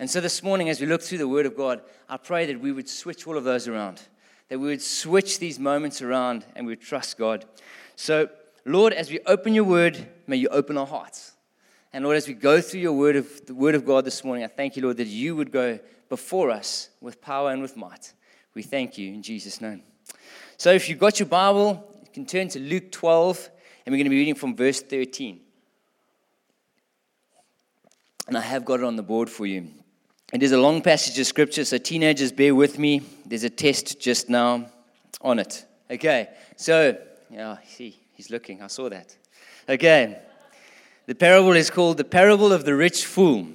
And 0.00 0.08
so 0.08 0.18
this 0.18 0.42
morning, 0.42 0.70
as 0.70 0.80
we 0.80 0.86
look 0.86 1.02
through 1.02 1.18
the 1.18 1.28
Word 1.28 1.44
of 1.44 1.54
God, 1.54 1.82
I 2.08 2.16
pray 2.16 2.46
that 2.46 2.58
we 2.58 2.72
would 2.72 2.88
switch 2.88 3.26
all 3.26 3.36
of 3.36 3.44
those 3.44 3.68
around, 3.68 4.00
that 4.48 4.58
we 4.58 4.68
would 4.68 4.80
switch 4.80 5.38
these 5.38 5.58
moments 5.58 6.00
around 6.00 6.46
and 6.56 6.66
we 6.66 6.72
would 6.72 6.80
trust 6.80 7.18
God. 7.18 7.44
So, 7.96 8.30
Lord, 8.64 8.94
as 8.94 9.10
we 9.10 9.20
open 9.26 9.54
your 9.54 9.64
Word, 9.64 10.08
may 10.26 10.36
you 10.36 10.48
open 10.48 10.78
our 10.78 10.86
hearts. 10.86 11.34
And 11.92 12.02
Lord, 12.02 12.16
as 12.16 12.26
we 12.26 12.32
go 12.32 12.62
through 12.62 12.80
your 12.80 12.94
word 12.94 13.16
of 13.16 13.44
the 13.44 13.54
word 13.54 13.74
of 13.74 13.84
God 13.84 14.06
this 14.06 14.24
morning, 14.24 14.42
I 14.42 14.46
thank 14.46 14.74
you, 14.74 14.82
Lord, 14.82 14.96
that 14.96 15.06
you 15.08 15.36
would 15.36 15.52
go 15.52 15.78
before 16.08 16.50
us 16.50 16.88
with 17.02 17.20
power 17.20 17.50
and 17.50 17.60
with 17.60 17.76
might. 17.76 18.14
We 18.54 18.62
thank 18.62 18.96
you 18.96 19.12
in 19.12 19.22
Jesus' 19.22 19.60
name. 19.60 19.82
So 20.56 20.72
if 20.72 20.88
you've 20.88 20.98
got 20.98 21.18
your 21.18 21.28
Bible, 21.28 21.92
you 22.02 22.08
can 22.10 22.24
turn 22.24 22.48
to 22.48 22.58
Luke 22.58 22.90
12, 22.90 23.50
and 23.84 23.92
we're 23.92 23.98
going 23.98 24.04
to 24.04 24.10
be 24.10 24.18
reading 24.18 24.34
from 24.34 24.56
verse 24.56 24.80
13. 24.80 25.40
And 28.28 28.38
I 28.38 28.40
have 28.40 28.64
got 28.64 28.80
it 28.80 28.84
on 28.84 28.96
the 28.96 29.02
board 29.02 29.28
for 29.28 29.44
you. 29.44 29.68
It 30.32 30.44
is 30.44 30.52
a 30.52 30.58
long 30.58 30.80
passage 30.80 31.18
of 31.18 31.26
scripture, 31.26 31.64
so 31.64 31.76
teenagers, 31.76 32.30
bear 32.30 32.54
with 32.54 32.78
me. 32.78 33.02
There's 33.26 33.42
a 33.42 33.50
test 33.50 33.98
just 33.98 34.28
now 34.28 34.66
on 35.20 35.40
it. 35.40 35.64
Okay, 35.90 36.28
so, 36.54 36.96
yeah, 37.28 37.56
see, 37.66 37.98
he's 38.12 38.30
looking. 38.30 38.62
I 38.62 38.68
saw 38.68 38.88
that. 38.88 39.16
Okay. 39.68 40.20
The 41.06 41.16
parable 41.16 41.52
is 41.52 41.68
called 41.68 41.96
the 41.96 42.04
parable 42.04 42.52
of 42.52 42.64
the 42.64 42.76
rich 42.76 43.04
fool. 43.04 43.48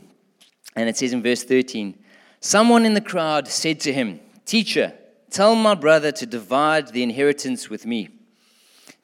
And 0.76 0.90
it 0.90 0.98
says 0.98 1.14
in 1.14 1.24
verse 1.24 1.44
13 1.44 1.98
Someone 2.42 2.86
in 2.86 2.94
the 2.94 3.02
crowd 3.02 3.48
said 3.48 3.80
to 3.82 3.94
him, 3.94 4.20
Teacher, 4.46 4.94
tell 5.30 5.56
my 5.56 5.76
brother 5.76 6.12
to 6.12 6.26
divide 6.26 6.90
the 6.90 7.04
inheritance 7.04 7.70
with 7.70 7.86
me. 7.86 8.10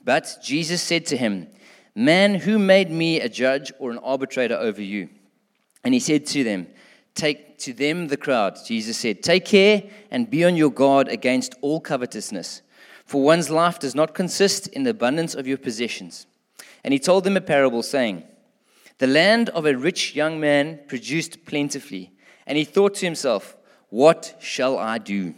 But 0.04 0.38
Jesus 0.44 0.82
said 0.82 1.06
to 1.08 1.18
him, 1.18 1.48
Man, 1.96 2.36
who 2.36 2.60
made 2.60 2.92
me 2.92 3.22
a 3.22 3.30
judge 3.30 3.72
or 3.80 3.92
an 3.92 4.00
arbitrator 4.00 4.56
over 4.56 4.82
you? 4.82 5.08
And 5.86 5.94
he 5.94 6.02
said 6.02 6.26
to 6.28 6.44
them, 6.44 6.68
Take 7.14 7.58
to 7.60 7.74
them 7.74 8.08
the 8.08 8.18
crowd, 8.18 8.58
Jesus 8.66 8.98
said, 8.98 9.22
Take 9.22 9.46
care 9.46 9.84
and 10.10 10.30
be 10.30 10.46
on 10.46 10.56
your 10.56 10.72
guard 10.72 11.08
against 11.08 11.56
all 11.62 11.80
covetousness, 11.80 12.62
for 13.06 13.22
one's 13.22 13.50
life 13.50 13.80
does 13.80 13.96
not 13.96 14.14
consist 14.14 14.68
in 14.68 14.84
the 14.84 14.92
abundance 14.92 15.36
of 15.36 15.48
your 15.48 15.58
possessions. 15.58 16.26
And 16.84 16.94
he 16.94 17.00
told 17.00 17.24
them 17.24 17.38
a 17.38 17.42
parable, 17.42 17.84
saying, 17.84 18.24
the 19.02 19.08
land 19.08 19.50
of 19.50 19.66
a 19.66 19.76
rich 19.76 20.16
young 20.16 20.40
man 20.40 20.80
produced 20.88 21.44
plentifully, 21.48 22.12
and 22.46 22.56
he 22.56 22.64
thought 22.64 22.94
to 22.96 23.06
himself, 23.08 23.58
What 23.90 24.36
shall 24.40 24.78
I 24.78 25.00
do? 25.00 25.34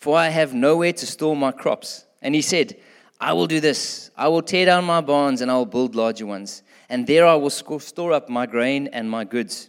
For 0.00 0.18
I 0.18 0.30
have 0.30 0.54
nowhere 0.54 0.92
to 0.92 1.06
store 1.06 1.36
my 1.36 1.52
crops. 1.52 2.04
And 2.20 2.34
he 2.34 2.42
said, 2.42 2.76
I 3.20 3.32
will 3.32 3.46
do 3.46 3.60
this 3.60 4.10
I 4.16 4.26
will 4.26 4.42
tear 4.42 4.66
down 4.66 4.84
my 4.86 5.00
barns, 5.00 5.40
and 5.40 5.52
I 5.52 5.54
will 5.54 5.66
build 5.66 5.94
larger 5.94 6.26
ones, 6.26 6.64
and 6.88 7.06
there 7.06 7.24
I 7.24 7.36
will 7.36 7.48
store 7.48 8.12
up 8.12 8.28
my 8.28 8.44
grain 8.44 8.88
and 8.88 9.08
my 9.08 9.22
goods. 9.22 9.68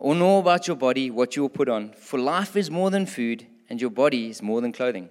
or 0.00 0.14
know 0.14 0.38
about 0.38 0.66
your 0.66 0.76
body, 0.76 1.10
what 1.10 1.36
you 1.36 1.42
will 1.42 1.50
put 1.50 1.68
on. 1.68 1.92
For 1.92 2.18
life 2.18 2.56
is 2.56 2.70
more 2.70 2.90
than 2.90 3.04
food, 3.04 3.46
and 3.68 3.80
your 3.80 3.90
body 3.90 4.30
is 4.30 4.42
more 4.42 4.62
than 4.62 4.72
clothing. 4.72 5.10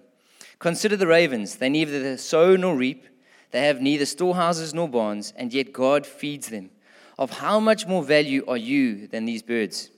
Consider 0.58 0.98
the 0.98 1.08
ravens, 1.08 1.58
they 1.58 1.70
neither 1.70 2.18
sow 2.18 2.56
nor 2.56 2.76
reap, 2.76 3.06
they 3.52 3.68
have 3.68 3.82
neither 3.82 4.06
storehouses 4.06 4.74
nor 4.74 4.90
barns, 4.90 5.32
and 5.38 5.54
yet 5.54 5.72
God 5.74 6.06
feeds 6.06 6.50
them 6.50 6.72
of 7.20 7.30
how 7.30 7.60
much 7.60 7.86
more 7.86 8.04
value 8.04 8.44
are 8.48 8.58
you 8.58 9.08
than 9.08 9.26
these 9.26 9.44
birds, 9.44 9.92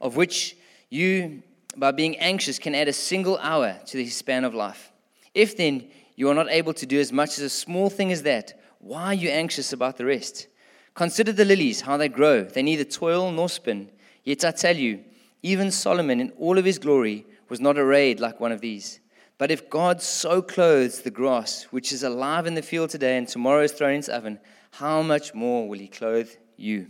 of 0.00 0.14
which 0.14 0.56
you, 0.90 1.42
by 1.76 1.90
being 1.90 2.16
anxious, 2.18 2.58
can 2.58 2.74
add 2.74 2.86
a 2.86 2.92
single 2.92 3.36
hour 3.38 3.80
to 3.86 3.96
the 3.96 4.06
span 4.06 4.44
of 4.44 4.54
life? 4.54 4.92
If 5.34 5.56
then 5.56 5.88
you 6.14 6.28
are 6.28 6.34
not 6.34 6.50
able 6.50 6.74
to 6.74 6.86
do 6.86 7.00
as 7.00 7.12
much 7.12 7.30
as 7.30 7.40
a 7.40 7.50
small 7.50 7.90
thing 7.90 8.12
as 8.12 8.22
that, 8.22 8.60
why 8.78 9.06
are 9.06 9.14
you 9.14 9.28
anxious 9.28 9.72
about 9.72 9.96
the 9.96 10.04
rest? 10.04 10.46
Consider 10.94 11.32
the 11.32 11.44
lilies, 11.44 11.80
how 11.80 11.96
they 11.96 12.08
grow. 12.08 12.44
They 12.44 12.62
neither 12.62 12.84
toil 12.84 13.32
nor 13.32 13.48
spin. 13.48 13.90
Yet 14.24 14.44
I 14.44 14.50
tell 14.50 14.76
you, 14.76 15.00
even 15.42 15.70
Solomon 15.70 16.20
in 16.20 16.30
all 16.38 16.58
of 16.58 16.64
his 16.64 16.78
glory 16.78 17.26
was 17.48 17.60
not 17.60 17.78
arrayed 17.78 18.20
like 18.20 18.40
one 18.40 18.52
of 18.52 18.60
these. 18.60 19.00
But 19.38 19.50
if 19.50 19.70
God 19.70 20.02
so 20.02 20.42
clothes 20.42 21.00
the 21.00 21.10
grass, 21.10 21.64
which 21.70 21.92
is 21.92 22.02
alive 22.02 22.46
in 22.46 22.54
the 22.54 22.62
field 22.62 22.90
today 22.90 23.16
and 23.16 23.26
tomorrow 23.26 23.62
is 23.62 23.72
thrown 23.72 23.94
into 23.94 24.14
oven, 24.14 24.38
how 24.72 25.02
much 25.02 25.34
more 25.34 25.66
will 25.68 25.78
he 25.78 25.88
clothe 25.88 26.30
you. 26.56 26.88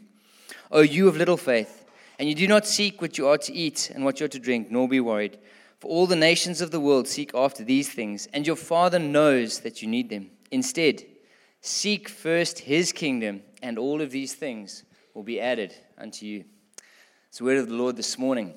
O 0.72 0.80
you 0.80 1.08
of 1.08 1.16
little 1.16 1.36
faith, 1.36 1.84
and 2.18 2.28
you 2.28 2.34
do 2.34 2.48
not 2.48 2.66
seek 2.66 3.00
what 3.00 3.16
you 3.16 3.28
are 3.28 3.38
to 3.38 3.52
eat 3.52 3.90
and 3.94 4.04
what 4.04 4.20
you 4.20 4.26
are 4.26 4.30
to 4.30 4.38
drink, 4.38 4.70
nor 4.70 4.88
be 4.88 5.00
worried. 5.00 5.38
For 5.78 5.88
all 5.88 6.06
the 6.06 6.16
nations 6.16 6.60
of 6.60 6.70
the 6.70 6.80
world 6.80 7.08
seek 7.08 7.30
after 7.34 7.64
these 7.64 7.88
things, 7.88 8.28
and 8.32 8.46
your 8.46 8.56
Father 8.56 8.98
knows 8.98 9.60
that 9.60 9.80
you 9.80 9.88
need 9.88 10.10
them. 10.10 10.30
Instead, 10.50 11.04
seek 11.60 12.08
first 12.08 12.58
his 12.58 12.92
kingdom, 12.92 13.42
and 13.62 13.78
all 13.78 14.02
of 14.02 14.10
these 14.10 14.34
things 14.34 14.84
will 15.14 15.22
be 15.22 15.40
added 15.40 15.74
unto 15.96 16.26
you. 16.26 16.44
It's 17.30 17.38
the 17.38 17.44
word 17.44 17.58
of 17.58 17.68
the 17.68 17.74
Lord 17.74 17.96
this 17.96 18.18
morning. 18.18 18.54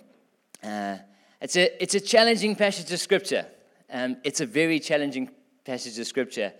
Uh, 0.63 0.97
it's, 1.39 1.55
a, 1.55 1.83
it's 1.83 1.93
a 1.93 1.99
challenging 1.99 2.55
passage 2.55 2.91
of 2.91 2.99
scripture. 2.99 3.45
Um, 3.87 4.17
it's 4.23 4.41
a 4.41 4.47
very 4.47 4.79
challenging 4.79 5.29
passage 5.63 5.99
of 5.99 6.07
scripture. 6.07 6.51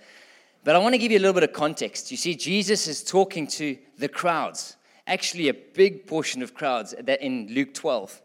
But 0.63 0.75
I 0.75 0.77
want 0.77 0.93
to 0.93 1.00
give 1.00 1.12
you 1.12 1.17
a 1.17 1.22
little 1.22 1.34
bit 1.34 1.41
of 1.41 1.53
context. 1.53 2.12
You 2.12 2.17
see, 2.17 2.36
Jesus 2.36 2.88
is 2.88 3.03
talking 3.03 3.48
to 3.48 3.79
the 3.98 4.08
crowds, 4.08 4.75
actually, 5.08 5.50
a 5.50 5.55
big 5.55 6.05
portion 6.05 6.43
of 6.43 6.53
crowds 6.53 6.93
that 7.01 7.20
in 7.20 7.48
Luke 7.50 7.74
12. 7.74 8.22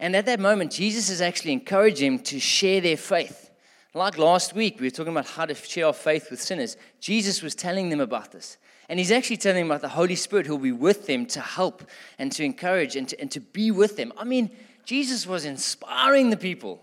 And 0.00 0.14
at 0.14 0.26
that 0.26 0.38
moment, 0.38 0.70
Jesus 0.72 1.08
is 1.08 1.22
actually 1.22 1.54
encouraging 1.54 2.16
them 2.16 2.24
to 2.24 2.38
share 2.38 2.82
their 2.82 2.98
faith. 2.98 3.50
Like 3.94 4.18
last 4.18 4.54
week, 4.54 4.80
we 4.80 4.88
were 4.88 4.90
talking 4.90 5.14
about 5.14 5.26
how 5.26 5.46
to 5.46 5.54
share 5.54 5.86
our 5.86 5.94
faith 5.94 6.30
with 6.30 6.42
sinners. 6.42 6.76
Jesus 7.00 7.40
was 7.40 7.54
telling 7.54 7.88
them 7.88 8.00
about 8.00 8.32
this. 8.32 8.58
And 8.90 8.98
he's 8.98 9.12
actually 9.12 9.36
telling 9.36 9.62
them 9.62 9.70
about 9.70 9.82
the 9.82 9.88
Holy 9.88 10.16
Spirit 10.16 10.46
who 10.46 10.56
will 10.56 10.64
be 10.64 10.72
with 10.72 11.06
them 11.06 11.24
to 11.26 11.40
help 11.40 11.88
and 12.18 12.32
to 12.32 12.42
encourage 12.42 12.96
and 12.96 13.08
to, 13.08 13.20
and 13.20 13.30
to 13.30 13.38
be 13.38 13.70
with 13.70 13.96
them. 13.96 14.12
I 14.18 14.24
mean, 14.24 14.50
Jesus 14.84 15.28
was 15.28 15.44
inspiring 15.44 16.30
the 16.30 16.36
people. 16.36 16.82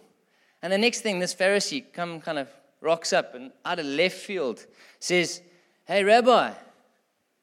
And 0.62 0.72
the 0.72 0.78
next 0.78 1.02
thing, 1.02 1.20
this 1.20 1.36
Pharisee 1.36 1.84
come 1.92 2.22
kind 2.22 2.40
of 2.40 2.48
rocks 2.80 3.12
up 3.12 3.36
and 3.36 3.52
out 3.66 3.80
of 3.80 3.86
left 3.86 4.16
field 4.16 4.66
says, 5.02 5.42
Hey, 5.84 6.06
Rabbi, 6.06 6.54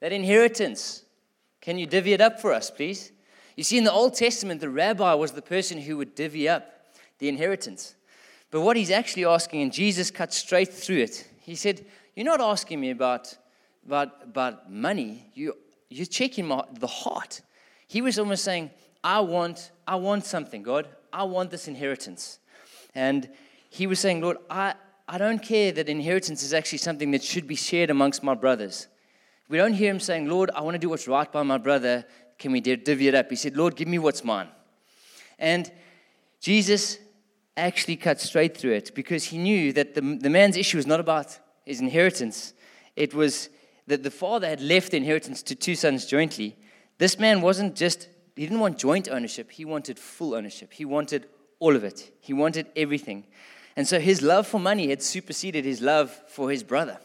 that 0.01 0.13
inheritance, 0.13 1.05
can 1.61 1.77
you 1.77 1.85
divvy 1.85 2.15
it 2.15 2.23
up 2.23 2.41
for 2.41 2.51
us, 2.51 2.71
please? 2.71 3.13
You 3.57 3.65
see, 3.65 3.77
in 3.77 3.85
the 3.85 3.93
Old 3.93 4.15
Testament, 4.15 4.63
the 4.63 4.71
rabbi 4.71 5.13
was 5.13 5.33
the 5.33 5.43
person 5.43 5.77
who 5.77 5.99
would 5.99 6.15
divvy 6.15 6.49
up 6.49 6.73
the 7.19 7.29
inheritance. 7.29 7.97
But 8.51 8.63
what 8.63 8.79
he's 8.79 8.91
actually 8.91 9.27
asking, 9.27 9.61
and 9.61 9.73
Jesus 9.75 10.11
cut 10.11 10.33
straight 10.33 10.73
through 10.73 11.03
it, 11.03 11.29
he 11.43 11.55
said, 11.55 11.85
You're 12.17 12.25
not 12.25 12.41
asking 12.41 12.81
me 12.81 12.89
about, 12.89 13.37
about, 13.87 14.23
about 14.23 14.71
money, 14.71 15.27
you, 15.35 15.57
you're 15.89 16.07
checking 16.07 16.47
my, 16.47 16.65
the 16.73 16.87
heart. 16.87 17.41
He 17.87 18.01
was 18.03 18.19
almost 18.19 18.45
saying, 18.45 18.71
I 19.03 19.21
want, 19.21 19.71
I 19.87 19.97
want 19.97 20.25
something, 20.25 20.63
God. 20.63 20.89
I 21.13 21.25
want 21.25 21.51
this 21.51 21.69
inheritance. 21.69 22.39
And 22.95 23.29
he 23.71 23.87
was 23.87 24.01
saying, 24.01 24.21
Lord, 24.21 24.39
I, 24.49 24.75
I 25.07 25.19
don't 25.19 25.43
care 25.43 25.73
that 25.73 25.89
inheritance 25.89 26.43
is 26.43 26.55
actually 26.55 26.79
something 26.79 27.11
that 27.11 27.23
should 27.23 27.47
be 27.47 27.55
shared 27.55 27.91
amongst 27.91 28.23
my 28.23 28.35
brothers. 28.35 28.89
We 29.49 29.59
don't 29.59 29.75
hear 29.75 29.91
him 29.91 30.01
saying, 30.01 30.29
Lord, 30.29 30.51
I 30.55 30.63
want 30.63 30.75
to 30.75 30.79
do 30.79 30.89
what's 30.89 31.07
right 31.07 31.31
by 31.31 31.43
my 31.43 31.59
brother 31.59 32.07
can 32.39 32.53
we 32.53 32.61
divvy 32.61 33.09
it 33.09 33.15
up? 33.15 33.31
He 33.31 33.37
said, 33.37 33.57
Lord, 33.57 33.77
give 33.77 33.89
me 33.89 33.99
what's 33.99 34.25
mine. 34.25 34.49
And 35.39 35.71
Jesus 36.41 36.99
actually 37.57 37.97
cut 37.97 38.21
straight 38.21 38.57
through 38.57 38.73
it 38.73 38.95
because 38.95 39.25
he 39.25 39.39
knew 39.39 39.73
that 39.73 39.95
the, 39.95 40.01
the 40.01 40.31
man's 40.31 40.57
issue 40.57 40.77
was 40.77 40.87
not 40.87 41.01
about 41.01 41.39
his 41.65 41.81
inheritance. 41.81 42.53
It 42.97 43.15
was 43.15 43.49
that 43.87 44.03
the 44.03 44.11
father 44.11 44.49
had 44.49 44.61
left 44.61 44.91
the 44.91 44.97
inheritance 44.97 45.43
to 45.43 45.55
two 45.55 45.75
sons 45.75 46.07
jointly. 46.07 46.57
This 46.99 47.19
man 47.19 47.41
wasn't 47.41 47.77
just, 47.77 48.09
he 48.37 48.43
didn't 48.43 48.61
want 48.61 48.79
joint 48.79 49.09
ownership, 49.09 49.51
he 49.51 49.65
wanted 49.65 49.99
full 49.99 50.35
ownership. 50.35 50.73
He 50.73 50.85
wanted 50.85 51.27
all 51.61 51.77
of 51.77 51.85
it, 51.85 52.13
he 52.21 52.33
wanted 52.33 52.67
everything. 52.77 53.27
And 53.77 53.87
so 53.89 53.99
his 53.99 54.23
love 54.23 54.47
for 54.47 54.61
money 54.61 54.91
had 54.91 55.03
superseded 55.03 55.65
his 55.65 55.81
love 55.81 56.11
for 56.29 56.51
his 56.51 56.63
brother. 56.63 56.99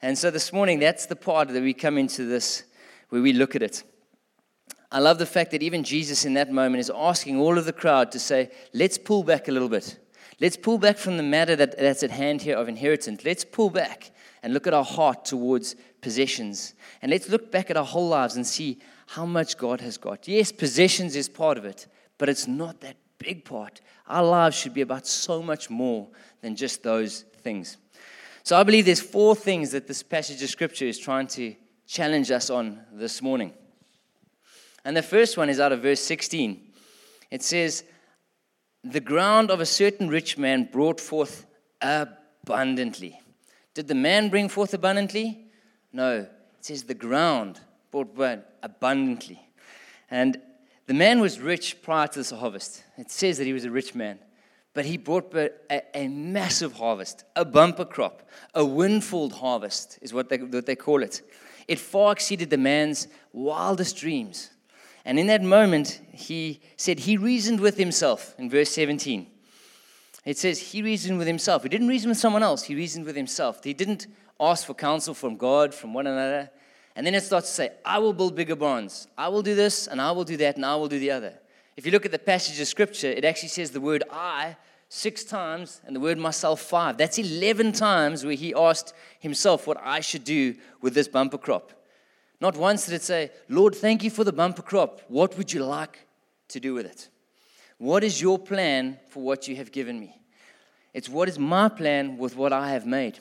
And 0.00 0.18
so 0.18 0.30
this 0.30 0.52
morning, 0.52 0.80
that's 0.80 1.06
the 1.06 1.16
part 1.16 1.48
that 1.48 1.62
we 1.62 1.74
come 1.74 1.96
into 1.96 2.24
this 2.24 2.64
where 3.10 3.22
we 3.22 3.32
look 3.32 3.54
at 3.54 3.62
it. 3.62 3.84
I 4.90 4.98
love 4.98 5.18
the 5.18 5.26
fact 5.26 5.52
that 5.52 5.62
even 5.62 5.84
Jesus 5.84 6.24
in 6.24 6.34
that 6.34 6.50
moment 6.50 6.80
is 6.80 6.90
asking 6.94 7.38
all 7.38 7.56
of 7.56 7.64
the 7.64 7.72
crowd 7.72 8.10
to 8.12 8.18
say, 8.18 8.50
let's 8.74 8.98
pull 8.98 9.22
back 9.22 9.48
a 9.48 9.52
little 9.52 9.68
bit. 9.68 9.98
Let's 10.40 10.56
pull 10.56 10.76
back 10.76 10.98
from 10.98 11.16
the 11.16 11.22
matter 11.22 11.54
that, 11.54 11.78
that's 11.78 12.02
at 12.02 12.10
hand 12.10 12.42
here 12.42 12.56
of 12.56 12.68
inheritance. 12.68 13.24
Let's 13.24 13.44
pull 13.44 13.70
back 13.70 14.10
and 14.42 14.52
look 14.52 14.66
at 14.66 14.74
our 14.74 14.84
heart 14.84 15.24
towards 15.24 15.76
possessions. 16.02 16.74
And 17.00 17.10
let's 17.10 17.30
look 17.30 17.50
back 17.50 17.70
at 17.70 17.78
our 17.78 17.84
whole 17.84 18.08
lives 18.08 18.36
and 18.36 18.46
see 18.46 18.78
how 19.06 19.24
much 19.24 19.56
God 19.56 19.80
has 19.80 19.96
got. 19.96 20.28
Yes, 20.28 20.52
possessions 20.52 21.16
is 21.16 21.28
part 21.28 21.56
of 21.56 21.64
it, 21.64 21.86
but 22.18 22.28
it's 22.28 22.46
not 22.46 22.82
that 22.82 22.96
big 23.18 23.44
part. 23.46 23.80
Our 24.06 24.24
lives 24.24 24.56
should 24.56 24.74
be 24.74 24.82
about 24.82 25.06
so 25.06 25.42
much 25.42 25.70
more 25.70 26.08
than 26.42 26.56
just 26.56 26.82
those 26.82 27.22
things. 27.42 27.78
So 28.42 28.58
I 28.58 28.64
believe 28.64 28.84
there's 28.84 29.00
four 29.00 29.34
things 29.36 29.70
that 29.70 29.86
this 29.86 30.02
passage 30.02 30.42
of 30.42 30.50
scripture 30.50 30.84
is 30.84 30.98
trying 30.98 31.28
to 31.28 31.54
challenge 31.86 32.30
us 32.30 32.50
on 32.50 32.80
this 32.92 33.22
morning. 33.22 33.52
And 34.84 34.96
the 34.96 35.02
first 35.02 35.36
one 35.36 35.48
is 35.48 35.60
out 35.60 35.72
of 35.72 35.82
verse 35.82 36.00
16. 36.00 36.60
It 37.30 37.42
says, 37.42 37.84
The 38.82 39.00
ground 39.00 39.50
of 39.50 39.60
a 39.60 39.66
certain 39.66 40.08
rich 40.08 40.36
man 40.36 40.68
brought 40.72 41.00
forth 41.00 41.46
abundantly. 41.80 43.20
Did 43.74 43.88
the 43.88 43.94
man 43.94 44.28
bring 44.28 44.48
forth 44.48 44.74
abundantly? 44.74 45.41
No. 45.92 46.20
It 46.20 46.30
says 46.60 46.84
the 46.84 46.94
ground 46.94 47.60
brought 47.90 48.16
abundantly. 48.62 49.40
And 50.10 50.40
the 50.86 50.94
man 50.94 51.20
was 51.20 51.40
rich 51.40 51.82
prior 51.82 52.08
to 52.08 52.18
this 52.18 52.30
harvest. 52.30 52.84
It 52.96 53.10
says 53.10 53.38
that 53.38 53.46
he 53.46 53.52
was 53.52 53.64
a 53.64 53.70
rich 53.70 53.94
man. 53.94 54.18
But 54.74 54.86
he 54.86 54.96
brought 54.96 55.34
a, 55.34 55.82
a 55.94 56.08
massive 56.08 56.74
harvest, 56.74 57.24
a 57.36 57.44
bumper 57.44 57.84
crop, 57.84 58.28
a 58.54 58.64
windfall 58.64 59.28
harvest, 59.30 59.98
is 60.00 60.14
what 60.14 60.28
they, 60.28 60.38
what 60.38 60.66
they 60.66 60.76
call 60.76 61.02
it. 61.02 61.22
It 61.68 61.78
far 61.78 62.12
exceeded 62.12 62.48
the 62.48 62.58
man's 62.58 63.06
wildest 63.32 63.96
dreams. 63.96 64.50
And 65.04 65.18
in 65.18 65.26
that 65.26 65.42
moment, 65.42 66.00
he 66.12 66.60
said 66.76 67.00
he 67.00 67.16
reasoned 67.16 67.60
with 67.60 67.76
himself 67.76 68.34
in 68.38 68.48
verse 68.48 68.70
17. 68.70 69.26
It 70.24 70.38
says 70.38 70.58
he 70.58 70.82
reasoned 70.82 71.18
with 71.18 71.26
himself. 71.26 71.64
He 71.64 71.68
didn't 71.68 71.88
reason 71.88 72.08
with 72.08 72.18
someone 72.18 72.42
else, 72.42 72.64
he 72.64 72.74
reasoned 72.74 73.04
with 73.04 73.16
himself. 73.16 73.64
He 73.64 73.74
didn't 73.74 74.06
ask 74.42 74.66
for 74.66 74.74
counsel 74.74 75.14
from 75.14 75.36
God, 75.36 75.72
from 75.72 75.94
one 75.94 76.06
another. 76.06 76.50
And 76.96 77.06
then 77.06 77.14
it 77.14 77.22
starts 77.22 77.48
to 77.48 77.54
say, 77.54 77.70
I 77.84 77.98
will 77.98 78.12
build 78.12 78.34
bigger 78.34 78.56
barns. 78.56 79.06
I 79.16 79.28
will 79.28 79.42
do 79.42 79.54
this, 79.54 79.86
and 79.86 80.00
I 80.00 80.10
will 80.10 80.24
do 80.24 80.36
that, 80.38 80.56
and 80.56 80.66
I 80.66 80.76
will 80.76 80.88
do 80.88 80.98
the 80.98 81.10
other. 81.10 81.34
If 81.76 81.86
you 81.86 81.92
look 81.92 82.04
at 82.04 82.12
the 82.12 82.18
passage 82.18 82.60
of 82.60 82.68
scripture, 82.68 83.10
it 83.10 83.24
actually 83.24 83.48
says 83.48 83.70
the 83.70 83.80
word 83.80 84.04
I 84.10 84.56
six 84.90 85.24
times 85.24 85.80
and 85.86 85.96
the 85.96 86.00
word 86.00 86.18
myself 86.18 86.60
five. 86.60 86.98
That's 86.98 87.16
11 87.16 87.72
times 87.72 88.26
where 88.26 88.34
he 88.34 88.52
asked 88.52 88.92
himself 89.20 89.66
what 89.66 89.78
I 89.82 90.00
should 90.00 90.22
do 90.22 90.54
with 90.82 90.92
this 90.92 91.08
bumper 91.08 91.38
crop. 91.38 91.72
Not 92.42 92.58
once 92.58 92.84
did 92.84 92.96
it 92.96 93.02
say, 93.02 93.30
Lord, 93.48 93.74
thank 93.74 94.04
you 94.04 94.10
for 94.10 94.22
the 94.22 94.32
bumper 94.34 94.60
crop. 94.60 95.00
What 95.08 95.38
would 95.38 95.50
you 95.50 95.64
like 95.64 96.06
to 96.48 96.60
do 96.60 96.74
with 96.74 96.84
it? 96.84 97.08
What 97.78 98.04
is 98.04 98.20
your 98.20 98.38
plan 98.38 98.98
for 99.08 99.22
what 99.22 99.48
you 99.48 99.56
have 99.56 99.72
given 99.72 99.98
me? 99.98 100.20
It's 100.92 101.08
what 101.08 101.28
is 101.28 101.38
my 101.38 101.70
plan 101.70 102.18
with 102.18 102.36
what 102.36 102.52
I 102.52 102.70
have 102.72 102.84
made. 102.84 103.18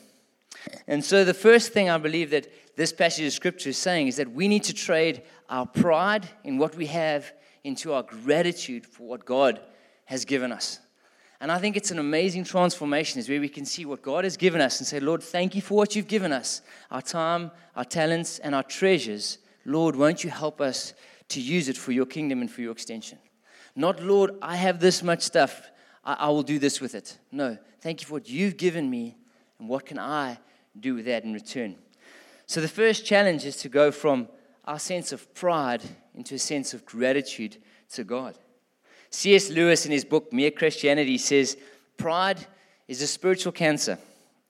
And 0.88 1.04
so, 1.04 1.24
the 1.24 1.34
first 1.34 1.74
thing 1.74 1.90
I 1.90 1.98
believe 1.98 2.30
that 2.32 2.48
this 2.76 2.94
passage 2.94 3.26
of 3.26 3.34
scripture 3.34 3.70
is 3.70 3.78
saying 3.78 4.08
is 4.08 4.16
that 4.18 4.32
we 4.32 4.48
need 4.48 4.64
to 4.66 4.74
trade 4.74 5.24
our 5.50 5.66
pride 5.66 6.28
in 6.44 6.58
what 6.58 6.76
we 6.76 6.88
have 6.88 7.32
into 7.64 7.94
our 7.94 8.04
gratitude 8.04 8.86
for 8.86 9.08
what 9.08 9.26
God 9.26 9.60
has 10.06 10.26
given 10.26 10.52
us. 10.52 10.80
And 11.40 11.52
I 11.52 11.58
think 11.58 11.76
it's 11.76 11.90
an 11.90 12.00
amazing 12.00 12.44
transformation 12.44 13.20
is 13.20 13.28
where 13.28 13.42
we 13.42 13.50
can 13.50 13.66
see 13.66 13.86
what 13.86 14.04
God 14.04 14.24
has 14.24 14.38
given 14.38 14.62
us 14.62 14.80
and 14.80 14.88
say, 14.88 15.00
Lord, 15.00 15.24
thank 15.24 15.56
you 15.56 15.62
for 15.62 15.76
what 15.76 15.96
you've 15.96 16.08
given 16.08 16.32
us 16.32 16.62
our 16.92 17.02
time, 17.02 17.50
our 17.76 17.84
talents, 17.84 18.38
and 18.40 18.54
our 18.54 18.64
treasures. 18.64 19.40
Lord, 19.66 19.96
won't 19.96 20.24
you 20.24 20.30
help 20.30 20.62
us 20.62 20.94
to 21.30 21.42
use 21.42 21.68
it 21.68 21.78
for 21.78 21.92
your 21.92 22.06
kingdom 22.06 22.42
and 22.42 22.52
for 22.52 22.62
your 22.62 22.72
extension? 22.72 23.18
Not, 23.76 24.04
Lord, 24.04 24.32
I 24.42 24.56
have 24.56 24.80
this 24.80 25.02
much 25.02 25.22
stuff. 25.22 25.72
I, 26.04 26.14
I 26.14 26.28
will 26.30 26.44
do 26.44 26.60
this 26.60 26.80
with 26.80 26.94
it. 26.94 27.18
No, 27.32 27.58
thank 27.80 28.02
you 28.02 28.08
for 28.08 28.14
what 28.14 28.30
you've 28.30 28.58
given 28.58 28.88
me, 28.90 29.18
and 29.60 29.68
what 29.68 29.86
can 29.86 29.98
I 29.98 30.38
do 30.80 31.02
that 31.04 31.24
in 31.24 31.34
return? 31.34 31.76
So, 32.46 32.62
the 32.62 32.68
first 32.68 33.06
challenge 33.06 33.46
is 33.46 33.58
to 33.58 33.70
go 33.70 33.92
from 33.92 34.28
our 34.66 34.80
sense 34.80 35.12
of 35.12 35.34
pride 35.34 35.82
into 36.16 36.36
a 36.36 36.40
sense 36.40 36.74
of 36.74 36.86
gratitude 36.86 37.58
to 37.94 38.04
God. 38.04 38.38
C.S. 39.10 39.50
Lewis, 39.50 39.86
in 39.86 39.92
his 39.92 40.06
book 40.06 40.32
Mere 40.32 40.52
Christianity, 40.52 41.18
says 41.18 41.58
pride 41.98 42.46
is 42.88 43.02
a 43.02 43.08
spiritual 43.08 43.52
cancer. 43.52 43.98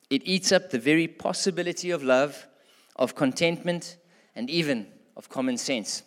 It 0.09 0.21
eats 0.25 0.51
up 0.51 0.69
the 0.69 0.79
very 0.79 1.07
possibility 1.07 1.91
of 1.91 2.03
love, 2.03 2.47
of 2.95 3.15
contentment, 3.15 3.97
and 4.35 4.49
even 4.49 4.87
of 5.15 5.29
common 5.29 5.57
sense. 5.57 6.03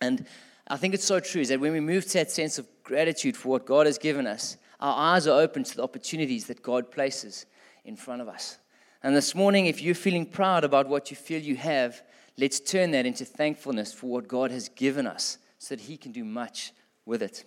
And 0.00 0.26
I 0.68 0.76
think 0.76 0.94
it's 0.94 1.04
so 1.04 1.20
true 1.20 1.40
is 1.40 1.48
that 1.48 1.60
when 1.60 1.72
we 1.72 1.80
move 1.80 2.06
to 2.06 2.12
that 2.14 2.30
sense 2.30 2.58
of 2.58 2.66
gratitude 2.82 3.36
for 3.36 3.50
what 3.50 3.66
God 3.66 3.86
has 3.86 3.98
given 3.98 4.26
us, 4.26 4.56
our 4.80 5.14
eyes 5.14 5.26
are 5.26 5.40
open 5.40 5.64
to 5.64 5.76
the 5.76 5.82
opportunities 5.82 6.46
that 6.46 6.62
God 6.62 6.90
places 6.90 7.46
in 7.84 7.96
front 7.96 8.20
of 8.20 8.28
us. 8.28 8.58
And 9.02 9.16
this 9.16 9.34
morning, 9.34 9.66
if 9.66 9.82
you're 9.82 9.96
feeling 9.96 10.26
proud 10.26 10.62
about 10.62 10.88
what 10.88 11.10
you 11.10 11.16
feel 11.16 11.42
you 11.42 11.56
have, 11.56 12.02
let's 12.38 12.60
turn 12.60 12.92
that 12.92 13.04
into 13.04 13.24
thankfulness 13.24 13.92
for 13.92 14.06
what 14.06 14.28
God 14.28 14.52
has 14.52 14.68
given 14.68 15.08
us 15.08 15.38
so 15.58 15.74
that 15.74 15.82
He 15.82 15.96
can 15.96 16.12
do 16.12 16.24
much 16.24 16.72
with 17.04 17.20
it. 17.20 17.44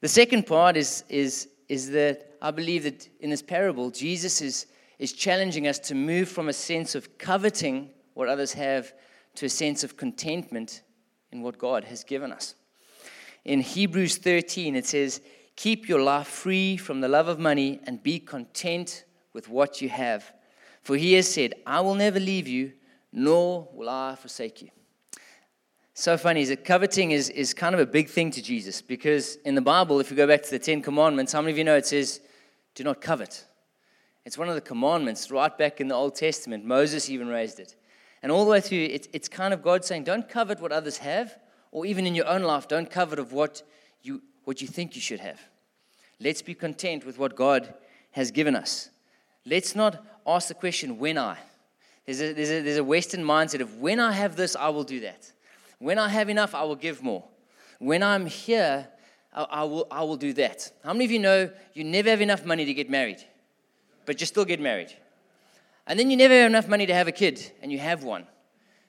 The 0.00 0.08
second 0.08 0.48
part 0.48 0.76
is, 0.76 1.04
is, 1.08 1.48
is 1.68 1.90
that 1.90 2.34
I 2.42 2.50
believe 2.50 2.82
that 2.82 3.08
in 3.20 3.30
this 3.30 3.42
parable, 3.42 3.92
Jesus 3.92 4.40
is, 4.40 4.66
is 4.98 5.12
challenging 5.12 5.68
us 5.68 5.78
to 5.80 5.94
move 5.94 6.28
from 6.28 6.48
a 6.48 6.52
sense 6.52 6.96
of 6.96 7.18
coveting 7.18 7.90
what 8.14 8.28
others 8.28 8.52
have 8.54 8.92
to 9.36 9.46
a 9.46 9.48
sense 9.48 9.84
of 9.84 9.96
contentment 9.96 10.82
in 11.30 11.40
what 11.40 11.56
God 11.56 11.84
has 11.84 12.02
given 12.02 12.32
us. 12.32 12.56
In 13.44 13.60
Hebrews 13.60 14.18
13, 14.18 14.74
it 14.74 14.86
says, 14.86 15.20
Keep 15.54 15.88
your 15.88 16.02
life 16.02 16.26
free 16.26 16.76
from 16.76 17.00
the 17.00 17.08
love 17.08 17.28
of 17.28 17.38
money 17.38 17.80
and 17.84 18.02
be 18.02 18.18
content 18.18 19.04
with 19.32 19.48
what 19.48 19.80
you 19.80 19.88
have. 19.88 20.32
For 20.82 20.96
he 20.96 21.14
has 21.14 21.32
said, 21.32 21.54
I 21.66 21.80
will 21.80 21.94
never 21.94 22.18
leave 22.18 22.48
you, 22.48 22.72
nor 23.12 23.68
will 23.72 23.88
I 23.88 24.14
forsake 24.16 24.62
you. 24.62 24.70
So 25.94 26.16
funny 26.16 26.40
is 26.40 26.48
that 26.48 26.64
coveting 26.64 27.10
is, 27.10 27.28
is 27.28 27.52
kind 27.52 27.74
of 27.74 27.80
a 27.80 27.86
big 27.86 28.08
thing 28.08 28.30
to 28.30 28.42
Jesus 28.42 28.80
because 28.80 29.36
in 29.44 29.54
the 29.54 29.60
Bible, 29.60 30.00
if 30.00 30.10
you 30.10 30.16
go 30.16 30.26
back 30.26 30.42
to 30.42 30.50
the 30.50 30.58
Ten 30.58 30.80
Commandments, 30.80 31.32
how 31.32 31.42
many 31.42 31.52
of 31.52 31.58
you 31.58 31.64
know 31.64 31.76
it 31.76 31.86
says, 31.86 32.20
do 32.74 32.82
not 32.82 33.00
covet? 33.00 33.44
It's 34.24 34.38
one 34.38 34.48
of 34.48 34.54
the 34.54 34.60
commandments 34.60 35.30
right 35.30 35.56
back 35.56 35.80
in 35.80 35.88
the 35.88 35.94
Old 35.94 36.14
Testament. 36.14 36.64
Moses 36.64 37.10
even 37.10 37.28
raised 37.28 37.60
it. 37.60 37.76
And 38.22 38.32
all 38.32 38.44
the 38.44 38.50
way 38.50 38.60
through, 38.60 38.84
it's, 38.84 39.08
it's 39.12 39.28
kind 39.28 39.52
of 39.52 39.62
God 39.62 39.84
saying, 39.84 40.04
don't 40.04 40.28
covet 40.28 40.60
what 40.60 40.72
others 40.72 40.98
have, 40.98 41.36
or 41.72 41.84
even 41.84 42.06
in 42.06 42.14
your 42.14 42.28
own 42.28 42.42
life, 42.42 42.68
don't 42.68 42.90
covet 42.90 43.18
of 43.18 43.32
what 43.32 43.62
you, 44.02 44.22
what 44.44 44.62
you 44.62 44.68
think 44.68 44.94
you 44.94 45.00
should 45.00 45.20
have. 45.20 45.40
Let's 46.20 46.40
be 46.40 46.54
content 46.54 47.04
with 47.04 47.18
what 47.18 47.34
God 47.34 47.74
has 48.12 48.30
given 48.30 48.54
us. 48.54 48.90
Let's 49.44 49.74
not 49.74 50.04
ask 50.26 50.48
the 50.48 50.54
question, 50.54 50.98
when 50.98 51.18
I? 51.18 51.36
There's 52.06 52.20
a, 52.20 52.32
there's, 52.32 52.50
a, 52.50 52.60
there's 52.62 52.76
a 52.76 52.84
Western 52.84 53.22
mindset 53.22 53.60
of 53.60 53.78
when 53.78 54.00
I 54.00 54.12
have 54.12 54.36
this, 54.36 54.56
I 54.56 54.68
will 54.68 54.84
do 54.84 55.00
that. 55.00 55.30
When 55.78 55.98
I 55.98 56.08
have 56.08 56.28
enough, 56.28 56.54
I 56.54 56.62
will 56.64 56.76
give 56.76 57.02
more. 57.02 57.24
When 57.78 58.02
I'm 58.02 58.26
here, 58.26 58.86
I, 59.32 59.42
I, 59.42 59.64
will, 59.64 59.86
I 59.90 60.02
will 60.02 60.16
do 60.16 60.32
that. 60.34 60.72
How 60.84 60.92
many 60.92 61.04
of 61.04 61.10
you 61.10 61.18
know 61.18 61.50
you 61.74 61.84
never 61.84 62.10
have 62.10 62.20
enough 62.20 62.44
money 62.44 62.64
to 62.64 62.74
get 62.74 62.88
married, 62.88 63.24
but 64.06 64.20
you 64.20 64.26
still 64.26 64.44
get 64.44 64.60
married? 64.60 64.92
And 65.86 65.98
then 65.98 66.10
you 66.10 66.16
never 66.16 66.34
have 66.34 66.50
enough 66.50 66.68
money 66.68 66.86
to 66.86 66.94
have 66.94 67.08
a 67.08 67.12
kid, 67.12 67.52
and 67.60 67.72
you 67.72 67.78
have 67.78 68.04
one. 68.04 68.26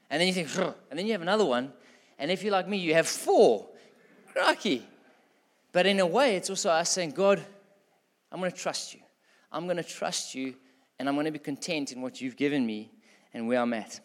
And 0.09 0.21
then 0.21 0.27
you 0.27 0.33
think, 0.33 0.55
and 0.89 0.99
then 0.99 1.07
you 1.07 1.13
have 1.13 1.23
another 1.23 1.45
one. 1.45 1.73
And 2.19 2.29
if 2.29 2.43
you're 2.43 2.51
like 2.51 2.67
me, 2.67 2.77
you 2.77 2.93
have 2.93 3.07
four. 3.07 3.67
Rocky. 4.35 4.85
But 5.71 5.87
in 5.87 5.99
a 5.99 6.05
way, 6.05 6.35
it's 6.35 6.49
also 6.49 6.69
us 6.69 6.91
saying, 6.91 7.11
God, 7.11 7.43
I'm 8.31 8.39
going 8.39 8.51
to 8.51 8.57
trust 8.57 8.93
you. 8.93 8.99
I'm 9.53 9.65
going 9.65 9.77
to 9.77 9.83
trust 9.83 10.35
you, 10.35 10.55
and 10.99 11.07
I'm 11.07 11.15
going 11.15 11.25
to 11.25 11.31
be 11.31 11.39
content 11.39 11.91
in 11.91 12.01
what 12.01 12.19
you've 12.19 12.35
given 12.35 12.65
me 12.65 12.91
and 13.33 13.47
where 13.47 13.59
I'm 13.59 13.73
at. 13.73 13.99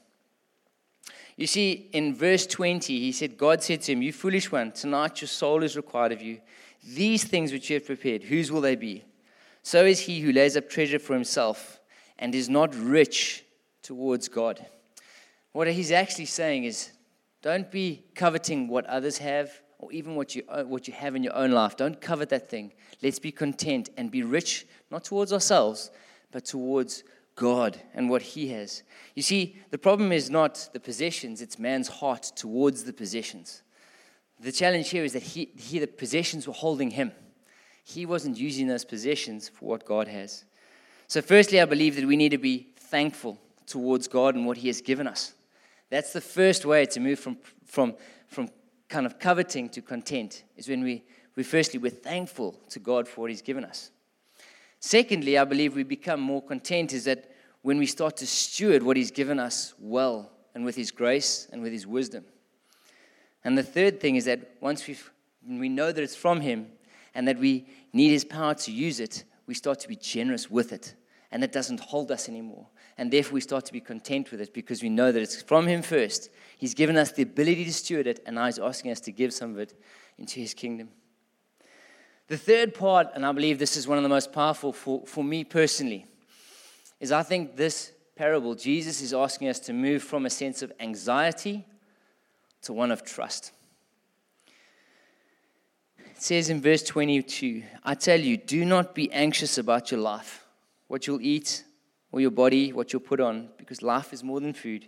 You 1.37 1.47
see, 1.47 1.89
in 1.93 2.15
verse 2.15 2.47
20, 2.47 2.99
he 2.99 3.13
said, 3.13 3.39
God 3.39 3.63
said 3.63 3.81
to 3.83 3.93
him, 3.93 4.03
You 4.03 4.13
foolish 4.13 4.53
one, 4.53 4.73
tonight 4.73 5.21
your 5.21 5.29
soul 5.29 5.63
is 5.63 5.77
required 5.77 6.13
of 6.13 6.21
you. 6.21 6.41
These 6.85 7.25
things 7.25 7.53
which 7.53 7.71
you 7.71 7.75
have 7.75 7.87
prepared, 7.87 8.25
whose 8.25 8.53
will 8.53 8.61
they 8.61 8.77
be? 8.77 9.05
So 9.63 9.85
is 9.85 10.01
he 10.01 10.21
who 10.21 10.33
lays 10.33 10.57
up 10.57 10.69
treasure 10.69 10.99
for 10.99 11.15
himself 11.15 11.81
and 12.19 12.35
is 12.35 12.49
not 12.49 12.75
rich 12.75 13.45
towards 13.83 14.29
God. 14.29 14.65
What 15.53 15.69
he's 15.69 15.93
actually 15.93 16.27
saying 16.27 16.65
is, 16.65 16.91
don't 17.41 17.71
be 17.71 18.05
coveting 18.15 18.69
what 18.69 18.85
others 18.87 19.19
have 19.19 19.61
or 19.79 19.93
even 19.93 20.17
what 20.17 20.35
you, 20.35 20.43
uh, 20.49 20.65
what 20.65 20.89
you 20.89 20.95
have 20.95 21.15
in 21.15 21.23
your 21.23 21.35
own 21.37 21.53
life. 21.53 21.77
Don't 21.77 22.01
covet 22.01 22.29
that 22.31 22.49
thing. 22.49 22.73
Let's 23.03 23.19
be 23.19 23.33
content 23.33 23.91
and 23.97 24.11
be 24.11 24.23
rich, 24.23 24.67
not 24.91 25.05
towards 25.05 25.33
ourselves, 25.33 25.91
but 26.33 26.45
towards 26.45 27.05
God 27.37 27.81
and 27.95 28.11
what 28.11 28.23
He 28.23 28.49
has. 28.49 28.83
You 29.15 29.23
see, 29.23 29.57
the 29.71 29.79
problem 29.79 30.13
is 30.13 30.31
not 30.31 30.69
the 30.73 30.81
possessions, 30.81 31.41
it's 31.41 31.59
man's 31.59 31.89
heart 31.89 32.25
towards 32.35 32.85
the 32.85 32.93
possessions. 32.93 33.63
The 34.41 34.53
challenge 34.53 34.91
here 34.91 35.05
is 35.05 35.15
that 35.15 35.23
he, 35.23 35.51
he, 35.57 35.81
the 35.81 35.87
possessions 35.89 36.47
were 36.47 36.53
holding 36.55 36.93
him. 36.93 37.11
He 37.83 38.07
wasn't 38.07 38.39
using 38.39 38.69
those 38.69 38.85
possessions 38.85 39.49
for 39.49 39.65
what 39.65 39.85
God 39.85 40.07
has. 40.07 40.45
So, 41.09 41.23
firstly, 41.23 41.61
I 41.61 41.65
believe 41.65 41.97
that 41.97 42.05
we 42.05 42.17
need 42.17 42.31
to 42.31 42.39
be 42.39 42.69
thankful 42.77 43.39
towards 43.67 44.09
God 44.09 44.35
and 44.35 44.47
what 44.47 44.59
He 44.59 44.69
has 44.69 44.81
given 44.81 45.07
us. 45.07 45.33
That's 45.91 46.13
the 46.13 46.21
first 46.21 46.67
way 46.67 46.85
to 46.87 47.01
move 47.01 47.19
from, 47.19 47.39
from, 47.65 47.95
from 48.27 48.51
kind 48.89 49.07
of 49.07 49.19
coveting 49.19 49.69
to 49.71 49.83
content, 49.83 50.45
is 50.57 50.69
when 50.69 50.83
we, 50.83 51.05
we 51.37 51.43
firstly, 51.43 51.79
we're 51.79 51.91
thankful 51.91 52.59
to 52.71 52.79
God 52.79 53.07
for 53.07 53.23
what 53.23 53.31
He's 53.31 53.43
given 53.43 53.65
us. 53.65 53.91
Secondly, 54.81 55.37
I 55.39 55.45
believe 55.45 55.75
we 55.75 55.83
become 55.83 56.21
more 56.21 56.43
content 56.43 56.93
is 56.93 57.05
that 57.05 57.31
when 57.63 57.79
we 57.79 57.87
start 57.87 58.17
to 58.19 58.27
steward 58.27 58.83
what 58.83 58.97
He's 58.97 59.11
given 59.11 59.39
us 59.39 59.75
well 59.79 60.31
and 60.55 60.65
with 60.65 60.77
His 60.77 60.91
grace 60.91 61.49
and 61.53 61.63
with 61.63 61.73
His 61.73 61.87
wisdom. 61.87 62.25
And 63.45 63.57
the 63.57 63.63
third 63.63 64.01
thing 64.01 64.17
is 64.17 64.25
that 64.25 64.57
once 64.61 64.87
we 64.87 64.97
we 65.49 65.69
know 65.69 65.93
that 65.93 66.03
it's 66.03 66.17
from 66.17 66.41
Him 66.41 66.67
and 67.15 67.27
that 67.27 67.39
we 67.39 67.67
need 67.93 68.11
His 68.11 68.25
power 68.25 68.55
to 68.55 68.73
use 68.73 69.01
it, 69.01 69.25
we 69.47 69.55
start 69.55 69.81
to 69.81 69.89
be 69.89 69.97
generous 69.97 70.51
with 70.51 70.73
it. 70.73 70.95
And 71.31 71.43
it 71.43 71.53
doesn't 71.53 71.81
hold 71.81 72.11
us 72.11 72.29
anymore. 72.29 72.67
And 72.99 73.13
therefore, 73.13 73.35
we 73.35 73.41
start 73.41 73.65
to 73.67 73.73
be 73.73 73.81
content 73.81 74.33
with 74.33 74.41
it 74.41 74.53
because 74.53 74.83
we 74.83 74.89
know 74.89 75.13
that 75.13 75.23
it's 75.23 75.41
from 75.41 75.69
Him 75.69 75.83
first. 75.83 76.31
He's 76.59 76.75
given 76.75 76.97
us 76.97 77.13
the 77.13 77.23
ability 77.23 77.65
to 77.65 77.73
steward 77.73 78.09
it, 78.09 78.21
and 78.27 78.35
now 78.35 78.47
He's 78.47 78.59
asking 78.59 78.91
us 78.91 79.01
to 79.01 79.13
give 79.13 79.33
some 79.33 79.53
of 79.53 79.61
it 79.61 79.81
into 80.19 80.41
His 80.41 80.53
kingdom. 80.53 80.89
The 82.27 82.37
third 82.37 82.75
part, 82.75 83.09
and 83.15 83.25
I 83.25 83.31
believe 83.31 83.59
this 83.59 83.77
is 83.77 83.87
one 83.87 83.99
of 83.99 84.03
the 84.03 84.09
most 84.09 84.33
powerful 84.33 84.73
for, 84.73 85.07
for 85.07 85.23
me 85.23 85.45
personally, 85.45 86.07
is 86.99 87.13
I 87.13 87.23
think 87.23 87.57
this 87.57 87.93
parable, 88.17 88.57
Jesus 88.57 89.01
is 89.01 89.15
asking 89.15 89.49
us 89.49 89.61
to 89.61 89.73
move 89.73 90.03
from 90.03 90.27
a 90.27 90.31
sense 90.31 90.61
of 90.61 90.73
anxiety 90.81 91.65
to 92.63 92.73
one 92.73 92.91
of 92.91 93.05
trust. 93.05 93.53
It 95.99 96.21
says 96.21 96.51
in 96.51 96.61
verse 96.61 96.83
22 96.83 97.63
I 97.85 97.95
tell 97.95 98.19
you, 98.19 98.37
do 98.37 98.65
not 98.65 98.93
be 98.93 99.11
anxious 99.13 99.57
about 99.57 99.93
your 99.93 100.01
life, 100.01 100.45
what 100.89 101.07
you'll 101.07 101.23
eat, 101.23 101.63
or 102.13 102.21
your 102.21 102.31
body, 102.31 102.73
what 102.73 102.93
you'll 102.93 103.01
put 103.01 103.21
on, 103.21 103.49
because 103.59 103.83
life 103.83 104.13
is 104.13 104.25
more 104.25 104.41
than 104.41 104.53
food, 104.53 104.87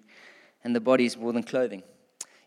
and 0.65 0.75
the 0.75 0.81
body 0.81 1.05
is 1.05 1.17
more 1.17 1.33
than 1.33 1.43
clothing. 1.43 1.83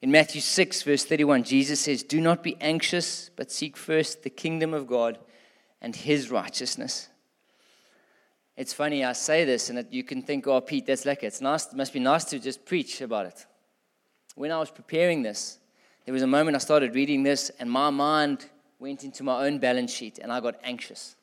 In 0.01 0.11
Matthew 0.11 0.41
6, 0.41 0.83
verse 0.83 1.05
31, 1.05 1.43
Jesus 1.43 1.79
says, 1.79 2.03
Do 2.03 2.19
not 2.19 2.43
be 2.43 2.57
anxious, 2.59 3.29
but 3.35 3.51
seek 3.51 3.77
first 3.77 4.23
the 4.23 4.29
kingdom 4.29 4.73
of 4.73 4.87
God 4.87 5.17
and 5.81 5.95
his 5.95 6.29
righteousness. 6.29 7.07
It's 8.55 8.73
funny, 8.73 9.03
I 9.03 9.13
say 9.13 9.45
this, 9.45 9.69
and 9.69 9.77
that 9.77 9.93
you 9.93 10.03
can 10.03 10.21
think, 10.21 10.45
oh, 10.45 10.61
Pete, 10.61 10.85
that's 10.85 11.05
like 11.05 11.23
It's 11.23 11.41
nice, 11.41 11.67
it 11.67 11.75
must 11.75 11.93
be 11.93 11.99
nice 11.99 12.25
to 12.25 12.39
just 12.39 12.65
preach 12.65 13.01
about 13.01 13.25
it. 13.25 13.45
When 14.35 14.51
I 14.51 14.59
was 14.59 14.69
preparing 14.69 15.23
this, 15.23 15.59
there 16.05 16.13
was 16.13 16.21
a 16.21 16.27
moment 16.27 16.55
I 16.55 16.59
started 16.59 16.95
reading 16.95 17.23
this, 17.23 17.49
and 17.59 17.71
my 17.71 17.89
mind 17.89 18.45
went 18.79 19.03
into 19.03 19.23
my 19.23 19.45
own 19.45 19.59
balance 19.59 19.93
sheet, 19.93 20.19
and 20.19 20.31
I 20.31 20.39
got 20.39 20.55
anxious. 20.63 21.15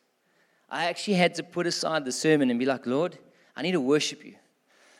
I 0.70 0.86
actually 0.86 1.14
had 1.14 1.34
to 1.34 1.42
put 1.42 1.66
aside 1.66 2.04
the 2.04 2.12
sermon 2.12 2.50
and 2.50 2.58
be 2.58 2.64
like, 2.64 2.86
Lord, 2.86 3.18
I 3.60 3.62
need 3.62 3.72
to 3.72 3.80
worship 3.82 4.24
you. 4.24 4.36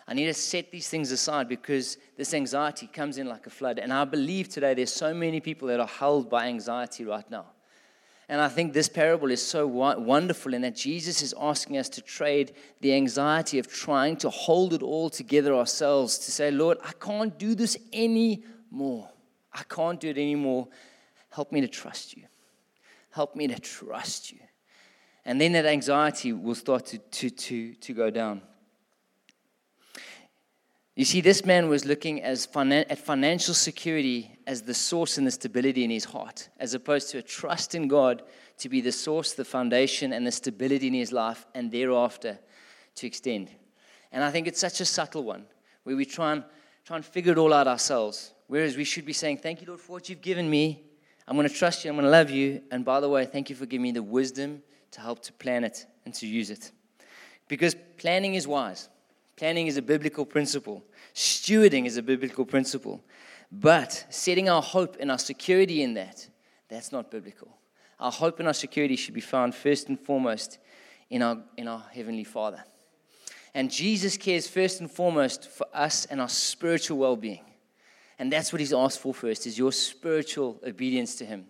I 0.07 0.13
need 0.13 0.27
to 0.27 0.35
set 0.35 0.71
these 0.71 0.87
things 0.87 1.11
aside 1.13 1.49
because 1.49 1.97
this 2.19 2.35
anxiety 2.35 2.87
comes 2.87 3.17
in 3.17 3.27
like 3.27 3.47
a 3.47 3.51
flood. 3.51 3.79
And 3.79 3.91
I 3.91 4.05
believe 4.05 4.51
today 4.51 4.75
there's 4.75 4.93
so 4.93 5.15
many 5.15 5.41
people 5.41 5.69
that 5.69 5.81
are 5.81 5.87
held 5.87 6.29
by 6.29 6.45
anxiety 6.45 7.07
right 7.07 7.25
now. 7.31 7.47
And 8.29 8.39
I 8.39 8.49
think 8.49 8.75
this 8.75 8.87
parable 8.87 9.31
is 9.31 9.41
so 9.41 9.67
wonderful 9.67 10.53
in 10.53 10.61
that 10.61 10.77
Jesus 10.77 11.23
is 11.23 11.35
asking 11.41 11.79
us 11.79 11.89
to 11.89 12.03
trade 12.03 12.53
the 12.83 12.93
anxiety 12.93 13.59
of 13.59 13.67
trying 13.67 14.19
to 14.19 14.29
hold 14.29 14.75
it 14.75 14.83
all 14.83 15.09
together 15.09 15.55
ourselves 15.55 16.19
to 16.19 16.31
say, 16.31 16.51
Lord, 16.51 16.77
I 16.85 16.93
can't 17.01 17.39
do 17.39 17.55
this 17.55 17.79
anymore. 17.95 19.09
I 19.55 19.63
can't 19.71 19.99
do 19.99 20.11
it 20.11 20.19
anymore. 20.19 20.69
Help 21.31 21.51
me 21.51 21.63
to 21.63 21.69
trust 21.69 22.15
you. 22.15 22.25
Help 23.11 23.35
me 23.35 23.49
to 23.49 23.59
trust 23.59 24.31
you. 24.31 24.41
And 25.25 25.41
then 25.41 25.53
that 25.53 25.67
anxiety 25.67 26.33
will 26.33 26.55
start 26.55 26.87
to, 26.87 26.99
to, 26.99 27.31
to, 27.31 27.75
to 27.75 27.95
go 27.95 28.11
down. 28.11 28.43
You 30.97 31.05
see, 31.05 31.21
this 31.21 31.45
man 31.45 31.69
was 31.69 31.85
looking 31.85 32.23
as 32.23 32.49
at 32.55 32.99
financial 32.99 33.55
security 33.55 34.37
as 34.47 34.63
the 34.63 34.75
source 34.75 35.19
and 35.19 35.27
the 35.27 35.31
stability 35.31 35.85
in 35.85 35.91
his 35.91 36.05
heart, 36.05 36.49
as 36.59 36.75
opposed 36.75 37.11
to 37.11 37.19
a 37.19 37.23
trust 37.23 37.75
in 37.75 37.89
God 37.89 38.23
to 38.59 38.69
be 38.69 38.81
the 38.81 38.93
source, 38.93 39.33
the 39.33 39.45
foundation, 39.45 40.13
and 40.13 40.27
the 40.27 40.33
stability 40.33 40.89
in 40.89 40.95
his 40.95 41.13
life, 41.13 41.47
and 41.55 41.71
thereafter 41.71 42.39
to 42.97 43.07
extend. 43.07 43.51
And 44.13 44.25
I 44.25 44.31
think 44.31 44.47
it's 44.47 44.61
such 44.61 44.81
a 44.81 44.85
subtle 44.85 45.25
one 45.25 45.47
where 45.85 45.97
we 45.97 46.05
try 46.05 46.33
and, 46.33 46.45
try 46.85 46.97
and 46.97 47.05
figure 47.05 47.33
it 47.33 47.39
all 47.39 47.55
out 47.55 47.69
ourselves, 47.69 48.35
whereas 48.49 48.77
we 48.77 48.85
should 48.85 49.07
be 49.07 49.13
saying, 49.13 49.39
Thank 49.39 49.61
you, 49.61 49.69
Lord, 49.69 49.81
for 49.81 49.93
what 49.93 50.09
you've 50.09 50.21
given 50.21 50.51
me. 50.51 50.85
I'm 51.27 51.37
going 51.37 51.49
to 51.49 51.55
trust 51.55 51.85
you. 51.85 51.91
I'm 51.91 51.97
going 51.97 52.07
to 52.07 52.11
love 52.11 52.31
you. 52.31 52.63
And 52.73 52.85
by 52.85 52.99
the 52.99 53.09
way, 53.09 53.25
thank 53.25 53.49
you 53.49 53.57
for 53.57 53.65
giving 53.65 53.83
me 53.83 53.93
the 53.93 54.03
wisdom 54.03 54.63
to 54.91 55.01
help 55.01 55.23
to 55.23 55.33
plan 55.35 55.63
it 55.63 55.87
and 56.05 56.13
to 56.15 56.27
use 56.27 56.51
it. 56.51 56.73
Because 57.47 57.77
planning 57.97 58.35
is 58.35 58.49
wise. 58.49 58.89
Planning 59.41 59.69
is 59.69 59.79
a 59.79 59.83
biblical 59.83 60.27
principle. 60.27 60.85
Stewarding 61.15 61.87
is 61.87 61.97
a 61.97 62.03
biblical 62.03 62.45
principle. 62.45 63.03
But 63.51 64.05
setting 64.11 64.51
our 64.51 64.61
hope 64.61 64.99
and 65.01 65.11
our 65.11 65.19
security 65.19 65.83
in 65.83 65.95
that, 65.95 66.29
that's 66.69 66.93
not 66.93 67.11
biblical. 67.11 67.49
Our 67.99 68.13
hope 68.13 68.39
and 68.41 68.47
our 68.47 68.53
security 68.53 68.97
should 68.97 69.15
be 69.15 69.23
found 69.23 69.55
first 69.55 69.89
and 69.89 69.99
foremost 69.99 70.59
in 71.09 71.23
our, 71.23 71.39
in 71.57 71.69
our 71.69 71.83
Heavenly 71.91 72.25
Father. 72.25 72.63
And 73.55 73.71
Jesus 73.71 74.19
cares 74.19 74.47
first 74.47 74.81
and 74.81 74.91
foremost 74.91 75.49
for 75.49 75.67
us 75.73 76.05
and 76.05 76.21
our 76.21 76.29
spiritual 76.29 76.99
well 76.99 77.17
being. 77.17 77.47
And 78.19 78.31
that's 78.31 78.53
what 78.53 78.61
He's 78.61 78.75
asked 78.75 78.99
for 78.99 79.15
first, 79.15 79.47
is 79.47 79.57
your 79.57 79.73
spiritual 79.73 80.61
obedience 80.67 81.15
to 81.15 81.25
Him. 81.25 81.47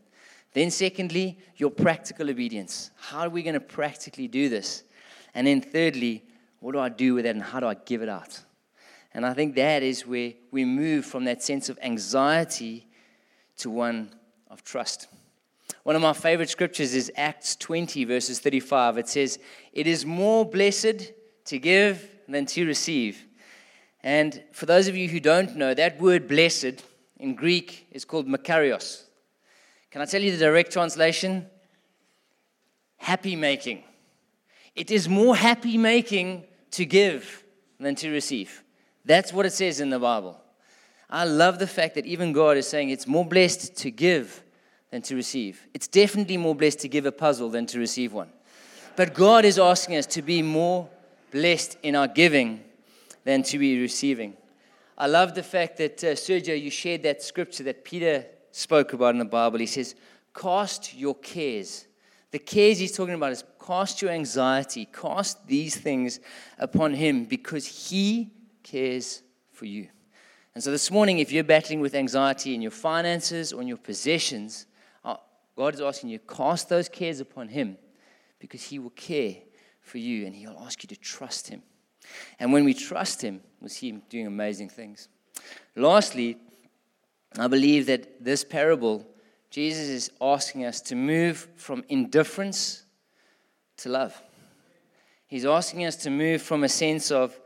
Then, 0.53 0.71
secondly, 0.71 1.41
your 1.57 1.73
practical 1.73 2.31
obedience. 2.31 2.93
How 2.95 3.23
are 3.23 3.31
we 3.31 3.43
going 3.43 3.55
to 3.55 3.61
practically 3.61 4.29
do 4.29 4.49
this? 4.49 4.85
And 5.35 5.45
then, 5.45 5.61
thirdly, 5.61 6.23
what 6.61 6.73
do 6.73 6.79
I 6.79 6.89
do 6.89 7.15
with 7.15 7.25
that 7.25 7.35
and 7.35 7.43
how 7.43 7.61
do 7.61 7.67
I 7.67 7.75
give 7.75 8.03
it 8.03 8.09
out? 8.09 8.41
And 9.13 9.27
I 9.27 9.35
think 9.35 9.57
that 9.57 9.83
is 9.83 10.07
where 10.07 10.35
we 10.51 10.65
move 10.65 11.05
from 11.05 11.25
that 11.25 11.43
sense 11.43 11.69
of 11.69 11.79
anxiety 11.83 12.87
to 13.59 13.71
one 13.71 14.11
of 14.49 14.63
trust. 14.63 15.09
one 15.83 15.97
of 15.97 16.03
my 16.03 16.13
favorite 16.13 16.51
scriptures 16.51 16.95
is 16.95 17.11
Acts 17.17 17.57
20, 17.57 18.05
verses 18.05 18.39
35. 18.41 18.99
It 18.99 19.09
says, 19.09 19.39
It 19.73 19.87
is 19.87 20.05
more 20.05 20.45
blessed 20.45 21.13
to 21.47 21.59
give 21.59 22.09
than 22.29 22.47
to 22.47 22.67
receive. 22.67 23.25
And 24.03 24.43
for 24.53 24.67
those 24.67 24.89
of 24.89 24.97
you 24.97 25.09
who 25.09 25.21
don't 25.21 25.57
know, 25.57 25.75
that 25.75 26.01
word 26.01 26.29
blessed 26.29 26.83
in 27.19 27.35
Greek 27.35 27.87
is 27.91 28.05
called 28.05 28.27
makarios. 28.27 29.05
Can 29.91 30.03
I 30.03 30.05
tell 30.05 30.23
you 30.23 30.31
the 30.31 30.39
direct 30.39 30.73
translation? 30.73 31.47
Happy 32.97 33.35
making. 33.35 33.83
It 34.75 34.91
is 34.91 35.09
more 35.09 35.37
happy 35.37 35.77
making 35.77 36.45
to 36.73 36.85
give 36.85 37.45
than 37.79 37.95
to 37.97 38.11
receive. 38.11 38.63
That's 39.05 39.33
what 39.33 39.47
it 39.47 39.53
says 39.53 39.81
in 39.81 39.91
the 39.91 39.99
Bible. 39.99 40.41
I 41.09 41.25
love 41.25 41.59
the 41.59 41.67
fact 41.67 41.97
that 41.97 42.07
even 42.07 42.33
God 42.33 42.57
is 42.57 42.69
saying 42.69 42.91
it's 42.91 43.07
more 43.07 43.25
blessed 43.25 43.77
to 43.79 43.91
give 43.91 44.43
than 44.91 45.03
to 45.03 45.17
receive. 45.17 45.67
It's 45.75 45.89
definitely 45.89 46.37
more 46.37 46.55
blessed 46.55 46.81
to 46.81 46.89
give 46.89 47.07
a 47.07 47.13
puzzle 47.13 47.49
than 47.49 47.67
to 47.67 47.79
receive 47.79 48.13
one. 48.13 48.31
But 48.97 49.15
God 49.15 49.45
is 49.45 49.59
asking 49.59 49.97
us 49.97 50.07
to 50.07 50.23
be 50.23 50.43
more 50.43 50.89
blessed 51.31 51.79
in 51.83 51.97
our 51.97 52.09
giving 52.09 52.63
than 53.25 53.43
to 53.45 53.59
be 53.59 53.81
receiving. 53.81 54.37
I 54.99 55.07
love 55.07 55.35
the 55.35 55.43
fact 55.43 55.79
that, 55.79 56.05
uh, 56.05 56.09
Sergio, 56.09 56.61
you 56.61 56.71
shared 56.71 57.03
that 57.05 57.23
scripture 57.23 57.63
that 57.65 57.85
Peter 57.85 58.27
spoke 58.53 58.93
about 58.93 59.15
in 59.15 59.19
the 59.19 59.25
Bible. 59.25 59.59
He 59.59 59.67
says, 59.67 59.95
Cast 60.35 60.95
your 60.95 61.15
cares. 61.15 61.87
The 62.31 62.39
cares 62.39 62.79
he's 62.79 62.93
talking 62.93 63.15
about 63.15 63.33
is 63.33 63.45
cast 63.71 64.03
your 64.03 64.11
anxiety, 64.11 64.85
cast 64.85 65.47
these 65.47 65.77
things 65.77 66.19
upon 66.59 66.93
him 66.93 67.25
because 67.25 67.89
he 67.89 68.29
cares 68.65 69.23
for 69.53 69.65
you. 69.65 69.87
And 70.57 70.65
so 70.65 70.73
this 70.73 70.91
morning, 70.91 71.21
if 71.21 71.31
you're 71.31 71.45
battling 71.45 71.79
with 71.79 71.95
anxiety 71.95 72.53
in 72.53 72.63
your 72.63 72.73
finances 72.73 73.53
or 73.53 73.63
in 73.63 73.69
your 73.69 73.77
possessions, 73.77 74.67
uh, 75.05 75.15
God 75.55 75.75
is 75.75 75.81
asking 75.81 76.09
you, 76.11 76.19
cast 76.19 76.69
those 76.69 76.89
cares 76.89 77.21
upon 77.21 77.47
him 77.47 77.77
because 78.41 78.61
he 78.61 78.81
will 78.81 78.91
care 78.91 79.37
for 79.83 79.99
you 79.99 80.27
and 80.27 80.35
he'll 80.35 80.61
ask 80.67 80.83
you 80.83 80.89
to 80.89 80.97
trust 80.97 81.47
him. 81.47 81.63
And 82.41 82.53
when 82.53 82.65
we 82.65 82.75
trust 82.75 83.23
him, 83.23 83.41
we 83.61 83.69
see 83.69 83.91
him 83.91 84.03
doing 84.09 84.27
amazing 84.27 84.71
things. 84.71 85.09
Lastly, 85.77 86.39
I 87.39 87.47
believe 87.47 87.87
that 87.87 88.25
this 88.25 88.43
parable, 88.43 89.07
Jesus 89.49 89.87
is 89.87 90.11
asking 90.21 90.65
us 90.65 90.81
to 90.81 90.97
move 90.97 91.47
from 91.55 91.85
indifference 91.89 92.87
to 93.83 93.89
love. 93.89 94.21
He's 95.27 95.45
asking 95.45 95.85
us 95.85 95.97
to 95.97 96.11
move 96.11 96.43
from 96.43 96.65
a 96.65 96.69
sense 96.69 97.11
of 97.11 97.39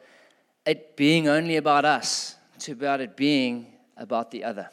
it 0.65 0.97
being 0.97 1.29
only 1.29 1.57
about 1.57 1.85
us 1.85 2.37
to 2.61 2.73
about 2.73 3.01
it 3.01 3.17
being 3.17 3.67
about 3.97 4.31
the 4.31 4.45
other. 4.45 4.71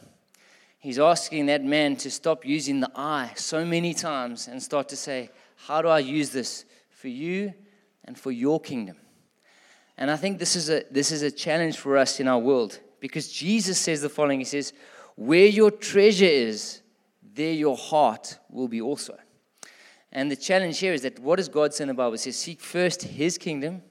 He's 0.80 0.98
asking 0.98 1.48
that 1.48 1.64
man 1.64 1.96
to 1.98 2.10
stop 2.10 2.46
using 2.46 2.80
the 2.80 2.92
I 2.96 3.32
so 3.36 3.66
many 3.66 3.94
times 3.94 4.48
and 4.48 4.62
start 4.62 4.90
to 4.90 4.96
say, 4.96 5.30
How 5.56 5.82
do 5.82 5.90
I 5.90 6.00
use 6.00 6.32
this 6.32 6.66
for 6.90 7.08
you 7.08 7.54
and 8.06 8.18
for 8.18 8.32
your 8.32 8.60
kingdom? 8.60 8.98
And 9.98 10.10
I 10.10 10.16
think 10.16 10.40
this 10.40 10.56
is 10.56 10.70
a, 10.70 10.84
this 10.90 11.12
is 11.12 11.22
a 11.22 11.30
challenge 11.30 11.78
for 11.78 11.98
us 11.98 12.20
in 12.20 12.28
our 12.28 12.40
world 12.40 12.80
because 13.00 13.32
Jesus 13.32 13.78
says 13.78 14.02
the 14.02 14.10
following 14.10 14.40
He 14.40 14.46
says, 14.46 14.74
Where 15.16 15.46
your 15.46 15.70
treasure 15.70 16.26
is, 16.26 16.82
there 17.22 17.54
your 17.54 17.78
heart 17.78 18.40
will 18.50 18.68
be 18.68 18.82
also. 18.82 19.18
And 20.12 20.30
the 20.30 20.36
challenge 20.36 20.80
here 20.80 20.94
is 20.94 21.04
that 21.04 21.20
what 21.20 21.38
does 21.38 21.48
God 21.48 21.74
say 21.74 21.84
in 21.84 21.88
the 21.88 21.94
Bible? 21.94 22.16
It 22.16 22.20
says, 22.20 22.36
Seek 22.36 22.60
first 22.60 23.04
His 23.04 23.38
kingdom, 23.38 23.82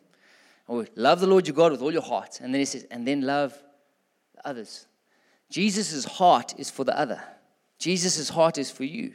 or 0.66 0.86
love 0.94 1.20
the 1.20 1.26
Lord 1.26 1.46
your 1.46 1.56
God 1.56 1.72
with 1.72 1.82
all 1.82 1.92
your 1.92 2.02
heart. 2.02 2.40
And 2.42 2.52
then 2.52 2.60
He 2.60 2.64
says, 2.66 2.86
And 2.90 3.06
then 3.06 3.22
love 3.22 3.54
others. 4.44 4.86
Jesus' 5.50 6.04
heart 6.04 6.54
is 6.58 6.70
for 6.70 6.84
the 6.84 6.96
other, 6.98 7.22
Jesus' 7.78 8.28
heart 8.28 8.58
is 8.58 8.70
for 8.70 8.84
you. 8.84 9.14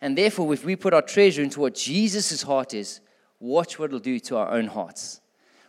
And 0.00 0.18
therefore, 0.18 0.52
if 0.52 0.64
we 0.64 0.74
put 0.74 0.94
our 0.94 1.02
treasure 1.02 1.42
into 1.42 1.60
what 1.60 1.76
Jesus' 1.76 2.42
heart 2.42 2.74
is, 2.74 3.00
watch 3.38 3.78
what 3.78 3.86
it'll 3.86 4.00
do 4.00 4.18
to 4.20 4.36
our 4.36 4.50
own 4.50 4.66
hearts. 4.66 5.20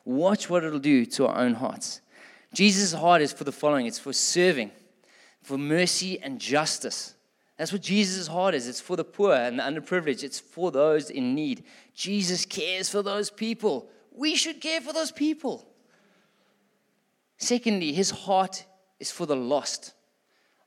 Watch 0.05 0.49
what 0.49 0.63
it'll 0.63 0.79
do 0.79 1.05
to 1.05 1.27
our 1.27 1.37
own 1.37 1.53
hearts. 1.53 2.01
Jesus' 2.53 2.93
heart 2.93 3.21
is 3.21 3.31
for 3.31 3.43
the 3.43 3.51
following 3.51 3.85
it's 3.85 3.99
for 3.99 4.11
serving, 4.11 4.71
for 5.43 5.57
mercy 5.57 6.19
and 6.19 6.39
justice. 6.39 7.13
That's 7.57 7.71
what 7.71 7.81
Jesus' 7.81 8.27
heart 8.27 8.55
is. 8.55 8.67
It's 8.67 8.81
for 8.81 8.95
the 8.95 9.03
poor 9.03 9.33
and 9.33 9.59
the 9.59 9.63
underprivileged, 9.63 10.23
it's 10.23 10.39
for 10.39 10.71
those 10.71 11.09
in 11.09 11.35
need. 11.35 11.63
Jesus 11.93 12.45
cares 12.45 12.89
for 12.89 13.01
those 13.01 13.29
people. 13.29 13.89
We 14.11 14.35
should 14.35 14.59
care 14.59 14.81
for 14.81 14.93
those 14.93 15.11
people. 15.11 15.67
Secondly, 17.37 17.93
his 17.93 18.09
heart 18.09 18.65
is 18.99 19.11
for 19.11 19.25
the 19.25 19.35
lost. 19.35 19.93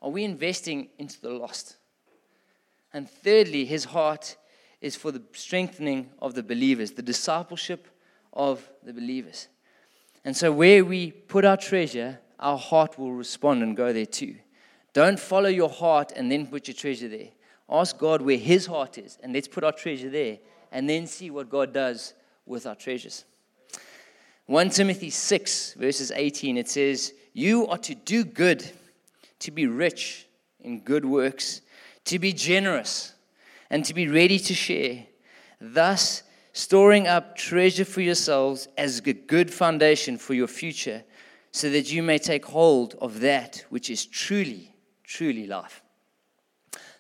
Are 0.03 0.11
we 0.11 0.25
investing 0.25 0.89
into 0.99 1.21
the 1.21 1.31
lost? 1.31 1.77
And 2.93 3.09
thirdly, 3.09 3.65
his 3.65 3.85
heart 3.85 4.37
is 4.81 4.95
for 4.95 5.11
the 5.11 5.23
strengthening 5.33 6.11
of 6.21 6.35
the 6.35 6.43
believers, 6.43 6.93
the 6.93 7.03
discipleship 7.03 7.89
of 8.33 8.69
the 8.83 8.93
believers. 8.93 9.49
And 10.25 10.37
so, 10.37 10.53
where 10.53 10.85
we 10.85 11.11
put 11.11 11.45
our 11.45 11.57
treasure, 11.57 12.21
our 12.39 12.59
heart 12.59 12.99
will 12.99 13.13
respond 13.13 13.63
and 13.63 13.77
go 13.77 13.93
there 13.93 14.07
too. 14.07 14.37
Don't 14.97 15.21
follow 15.21 15.51
your 15.51 15.69
heart 15.69 16.13
and 16.17 16.33
then 16.33 16.47
put 16.47 16.69
your 16.69 16.75
treasure 16.75 17.07
there. 17.07 17.29
Ask 17.69 17.99
God 17.99 18.23
where 18.23 18.39
His 18.39 18.65
heart 18.65 18.97
is, 18.97 19.19
and 19.23 19.35
let's 19.35 19.47
put 19.47 19.63
our 19.63 19.73
treasure 19.73 20.09
there, 20.09 20.39
and 20.73 20.89
then 20.89 21.07
see 21.07 21.31
what 21.31 21.51
God 21.51 21.75
does 21.75 22.15
with 22.47 22.67
our 22.67 22.75
treasures. 22.75 23.27
1 24.47 24.71
Timothy 24.71 25.11
6, 25.11 25.75
verses 25.75 26.13
18, 26.13 26.57
it 26.57 26.71
says, 26.71 27.13
You 27.35 27.67
are 27.67 27.77
to 27.77 27.95
do 27.95 28.25
good, 28.25 28.65
to 29.41 29.51
be 29.51 29.67
rich 29.67 30.29
in 30.61 30.81
good 30.81 31.05
works, 31.05 31.61
to 32.07 32.19
be 32.19 32.33
generous, 32.33 33.13
and 33.69 33.85
to 33.85 33.93
be 33.93 34.09
ready 34.09 34.39
to 34.39 34.55
share. 34.55 35.05
Thus, 35.61 36.23
storing 36.55 37.07
up 37.07 37.37
treasure 37.37 37.85
for 37.85 38.01
yourselves 38.01 38.67
as 38.79 39.01
a 39.01 39.13
good 39.13 39.53
foundation 39.53 40.17
for 40.17 40.33
your 40.33 40.49
future, 40.49 41.05
so 41.53 41.69
that 41.69 41.93
you 41.93 42.03
may 42.03 42.17
take 42.17 42.47
hold 42.47 42.95
of 42.99 43.21
that 43.21 43.63
which 43.69 43.91
is 43.91 44.07
truly, 44.07 44.73
truly 45.07 45.47
life. 45.47 45.83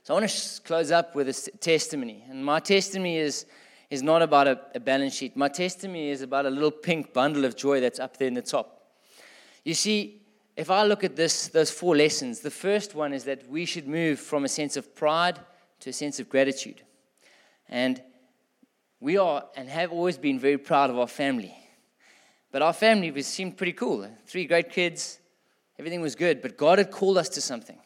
So 0.02 0.14
I 0.14 0.20
want 0.20 0.30
to 0.30 0.62
close 0.62 0.92
up 0.92 1.16
with 1.16 1.28
a 1.28 1.50
testimony. 1.58 2.24
And 2.30 2.44
my 2.44 2.60
testimony 2.60 3.16
is, 3.16 3.44
is 3.90 4.02
not 4.02 4.22
about 4.22 4.46
a, 4.46 4.60
a 4.76 4.80
balance 4.80 5.14
sheet. 5.14 5.36
My 5.36 5.48
testimony 5.48 6.10
is 6.10 6.22
about 6.22 6.46
a 6.46 6.50
little 6.50 6.70
pink 6.70 7.12
bundle 7.12 7.44
of 7.44 7.56
joy 7.56 7.80
that's 7.80 7.98
up 7.98 8.16
there 8.16 8.28
in 8.28 8.34
the 8.34 8.42
top. 8.42 8.94
You 9.64 9.74
see, 9.74 10.22
if 10.56 10.70
I 10.70 10.84
look 10.84 11.02
at 11.02 11.16
this, 11.16 11.48
those 11.48 11.72
four 11.72 11.96
lessons, 11.96 12.38
the 12.38 12.52
first 12.52 12.94
one 12.94 13.12
is 13.12 13.24
that 13.24 13.48
we 13.50 13.64
should 13.64 13.88
move 13.88 14.20
from 14.20 14.44
a 14.44 14.48
sense 14.48 14.76
of 14.76 14.94
pride 14.94 15.40
to 15.80 15.90
a 15.90 15.92
sense 15.92 16.20
of 16.20 16.28
gratitude. 16.28 16.82
And 17.68 18.00
we 19.00 19.18
are 19.18 19.44
and 19.56 19.68
have 19.68 19.90
always 19.90 20.18
been 20.18 20.38
very 20.38 20.56
proud 20.56 20.88
of 20.88 20.98
our 20.98 21.08
family. 21.08 21.54
But 22.52 22.62
our 22.62 22.72
family 22.72 23.20
seemed 23.22 23.56
pretty 23.56 23.72
cool. 23.72 24.08
Three 24.24 24.46
great 24.46 24.70
kids, 24.70 25.18
everything 25.80 26.00
was 26.00 26.14
good, 26.14 26.40
but 26.40 26.56
God 26.56 26.78
had 26.78 26.92
called 26.92 27.18
us 27.18 27.28
to 27.30 27.40
something. 27.40 27.76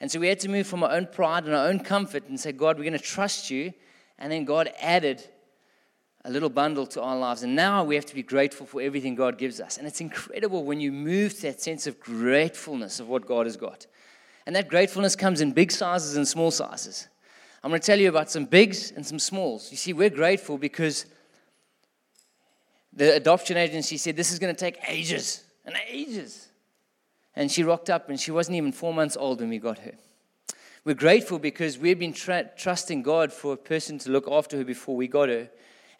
And 0.00 0.10
so 0.10 0.18
we 0.18 0.28
had 0.28 0.40
to 0.40 0.48
move 0.48 0.66
from 0.66 0.82
our 0.82 0.92
own 0.92 1.06
pride 1.06 1.44
and 1.44 1.54
our 1.54 1.68
own 1.68 1.80
comfort 1.80 2.28
and 2.28 2.40
say, 2.40 2.52
God, 2.52 2.78
we're 2.78 2.84
going 2.84 2.92
to 2.94 2.98
trust 2.98 3.50
you. 3.50 3.72
And 4.18 4.32
then 4.32 4.44
God 4.44 4.70
added 4.80 5.22
a 6.24 6.30
little 6.30 6.48
bundle 6.48 6.86
to 6.86 7.02
our 7.02 7.18
lives. 7.18 7.42
And 7.42 7.54
now 7.54 7.84
we 7.84 7.94
have 7.94 8.06
to 8.06 8.14
be 8.14 8.22
grateful 8.22 8.66
for 8.66 8.80
everything 8.80 9.14
God 9.14 9.38
gives 9.38 9.60
us. 9.60 9.78
And 9.78 9.86
it's 9.86 10.00
incredible 10.00 10.64
when 10.64 10.80
you 10.80 10.92
move 10.92 11.34
to 11.36 11.42
that 11.42 11.60
sense 11.60 11.86
of 11.86 12.00
gratefulness 12.00 13.00
of 13.00 13.08
what 13.08 13.26
God 13.26 13.46
has 13.46 13.56
got. 13.56 13.86
And 14.46 14.56
that 14.56 14.68
gratefulness 14.68 15.16
comes 15.16 15.40
in 15.40 15.52
big 15.52 15.70
sizes 15.70 16.16
and 16.16 16.26
small 16.26 16.50
sizes. 16.50 17.08
I'm 17.62 17.70
going 17.70 17.80
to 17.80 17.86
tell 17.86 18.00
you 18.00 18.08
about 18.08 18.30
some 18.30 18.46
bigs 18.46 18.90
and 18.90 19.04
some 19.04 19.18
smalls. 19.18 19.70
You 19.70 19.76
see, 19.76 19.92
we're 19.92 20.10
grateful 20.10 20.56
because 20.56 21.04
the 22.92 23.14
adoption 23.14 23.56
agency 23.56 23.96
said 23.96 24.16
this 24.16 24.32
is 24.32 24.38
going 24.38 24.54
to 24.54 24.58
take 24.58 24.78
ages 24.88 25.44
and 25.64 25.74
ages. 25.88 26.49
And 27.36 27.50
she 27.50 27.62
rocked 27.62 27.90
up 27.90 28.08
and 28.08 28.18
she 28.18 28.30
wasn't 28.30 28.56
even 28.56 28.72
four 28.72 28.92
months 28.92 29.16
old 29.16 29.40
when 29.40 29.50
we 29.50 29.58
got 29.58 29.78
her. 29.80 29.94
We're 30.84 30.94
grateful 30.94 31.38
because 31.38 31.78
we've 31.78 31.98
been 31.98 32.12
tra- 32.12 32.50
trusting 32.56 33.02
God 33.02 33.32
for 33.32 33.52
a 33.52 33.56
person 33.56 33.98
to 33.98 34.10
look 34.10 34.26
after 34.30 34.56
her 34.56 34.64
before 34.64 34.96
we 34.96 35.08
got 35.08 35.28
her. 35.28 35.50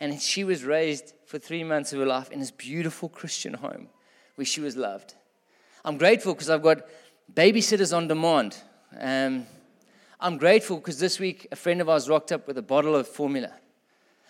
And 0.00 0.20
she 0.20 0.42
was 0.42 0.64
raised 0.64 1.12
for 1.26 1.38
three 1.38 1.62
months 1.62 1.92
of 1.92 1.98
her 1.98 2.06
life 2.06 2.30
in 2.30 2.40
this 2.40 2.50
beautiful 2.50 3.08
Christian 3.08 3.54
home 3.54 3.88
where 4.36 4.46
she 4.46 4.60
was 4.60 4.76
loved. 4.76 5.14
I'm 5.84 5.98
grateful 5.98 6.32
because 6.32 6.48
I've 6.48 6.62
got 6.62 6.86
babysitters 7.32 7.94
on 7.94 8.08
demand. 8.08 8.56
Um, 8.98 9.46
I'm 10.18 10.38
grateful 10.38 10.76
because 10.76 10.98
this 10.98 11.18
week 11.18 11.46
a 11.52 11.56
friend 11.56 11.80
of 11.80 11.88
ours 11.88 12.08
rocked 12.08 12.32
up 12.32 12.46
with 12.46 12.56
a 12.58 12.62
bottle 12.62 12.96
of 12.96 13.06
formula. 13.06 13.52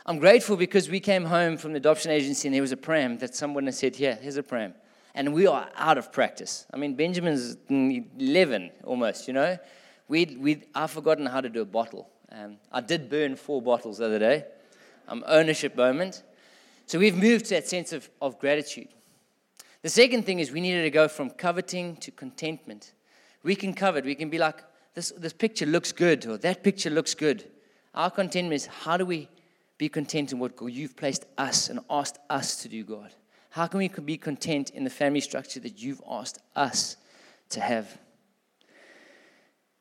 I'm 0.07 0.19
grateful 0.19 0.57
because 0.57 0.89
we 0.89 0.99
came 0.99 1.25
home 1.25 1.57
from 1.57 1.73
the 1.73 1.77
adoption 1.77 2.11
agency 2.11 2.49
and 2.49 2.55
there 2.55 2.63
was 2.63 2.73
a 2.73 2.77
pram 2.77 3.19
that 3.19 3.35
someone 3.35 3.67
had 3.67 3.75
said, 3.75 3.97
Here, 3.97 4.19
here's 4.21 4.37
a 4.37 4.43
pram. 4.43 4.75
And 5.15 5.35
we 5.35 5.47
are 5.47 5.69
out 5.77 5.99
of 5.99 6.13
practice. 6.13 6.67
I 6.73 6.77
mean, 6.77 6.95
Benjamin's 6.95 7.57
11 7.69 8.71
almost, 8.85 9.27
you 9.27 9.35
know. 9.35 9.59
We'd, 10.09 10.41
we'd, 10.41 10.67
I've 10.75 10.91
forgotten 10.91 11.27
how 11.27 11.41
to 11.41 11.49
do 11.49 11.63
a 11.63 11.65
bottle. 11.65 12.09
Um, 12.33 12.57
I 12.73 12.81
did 12.81 13.09
burn 13.09 13.37
four 13.37 13.61
bottles 13.61 13.99
the 13.99 14.07
other 14.07 14.19
day. 14.19 14.45
Um, 15.09 15.25
ownership 15.27 15.77
moment. 15.77 16.23
So 16.87 16.99
we've 16.99 17.17
moved 17.17 17.47
to 17.47 17.55
that 17.55 17.69
sense 17.69 17.93
of, 17.93 18.09
of 18.21 18.39
gratitude. 18.39 18.89
The 19.83 19.89
second 19.89 20.27
thing 20.27 20.41
is 20.41 20.51
we 20.51 20.61
needed 20.61 20.83
to 20.83 20.91
go 20.91 21.09
from 21.09 21.31
coveting 21.31 21.97
to 21.97 22.11
contentment. 22.11 22.93
We 23.43 23.55
can 23.55 23.73
covet. 23.73 24.05
We 24.05 24.15
can 24.15 24.29
be 24.29 24.39
like, 24.39 24.63
this, 24.95 25.13
this 25.17 25.33
picture 25.33 25.67
looks 25.67 25.93
good, 25.93 26.27
or 26.27 26.37
that 26.39 26.63
picture 26.63 26.91
looks 26.91 27.15
good. 27.15 27.49
Our 27.95 28.11
contentment 28.11 28.55
is 28.55 28.67
how 28.67 28.97
do 28.97 29.07
we 29.07 29.29
be 29.79 29.89
content 29.89 30.33
in 30.33 30.39
what 30.39 30.53
you've 30.69 30.97
placed 30.97 31.25
us 31.39 31.71
and 31.71 31.81
asked 31.89 32.19
us 32.29 32.63
to 32.63 32.69
do, 32.69 32.85
God? 32.85 33.15
How 33.51 33.67
can 33.67 33.79
we 33.79 33.89
be 33.89 34.17
content 34.17 34.71
in 34.71 34.85
the 34.85 34.91
family 34.91 35.21
structure 35.21 35.61
that 35.61 35.83
you've 35.83 36.01
asked 36.09 36.39
us 36.55 36.97
to 37.51 37.61
have? 37.61 37.99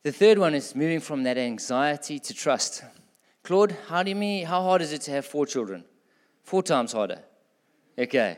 The 0.01 0.11
third 0.11 0.39
one 0.39 0.55
is 0.55 0.75
moving 0.75 0.99
from 0.99 1.23
that 1.23 1.37
anxiety 1.37 2.19
to 2.19 2.33
trust. 2.33 2.83
Claude, 3.43 3.75
how 3.87 4.01
do 4.01 4.09
you 4.09 4.15
mean, 4.15 4.45
how 4.45 4.61
hard 4.61 4.81
is 4.81 4.91
it 4.91 5.01
to 5.01 5.11
have 5.11 5.25
four 5.25 5.45
children? 5.45 5.83
Four 6.43 6.63
times 6.63 6.93
harder. 6.93 7.19
Okay. 7.97 8.37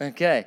Okay. 0.00 0.46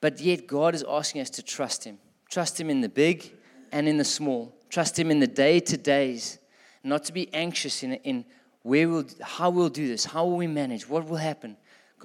But 0.00 0.20
yet 0.20 0.46
God 0.46 0.74
is 0.74 0.84
asking 0.88 1.20
us 1.20 1.30
to 1.30 1.42
trust 1.42 1.84
Him. 1.84 1.98
Trust 2.30 2.58
Him 2.58 2.70
in 2.70 2.80
the 2.80 2.88
big 2.88 3.32
and 3.70 3.86
in 3.86 3.98
the 3.98 4.04
small. 4.04 4.54
Trust 4.70 4.98
Him 4.98 5.10
in 5.10 5.20
the 5.20 5.26
day 5.26 5.60
to 5.60 5.76
days. 5.76 6.38
Not 6.82 7.04
to 7.04 7.12
be 7.12 7.32
anxious 7.34 7.82
in, 7.82 7.94
in 7.94 8.24
where 8.62 8.88
we'll, 8.88 9.06
how 9.20 9.50
we'll 9.50 9.68
do 9.68 9.86
this, 9.88 10.04
how 10.06 10.24
will 10.24 10.36
we 10.36 10.46
manage, 10.46 10.88
what 10.88 11.06
will 11.06 11.16
happen. 11.16 11.56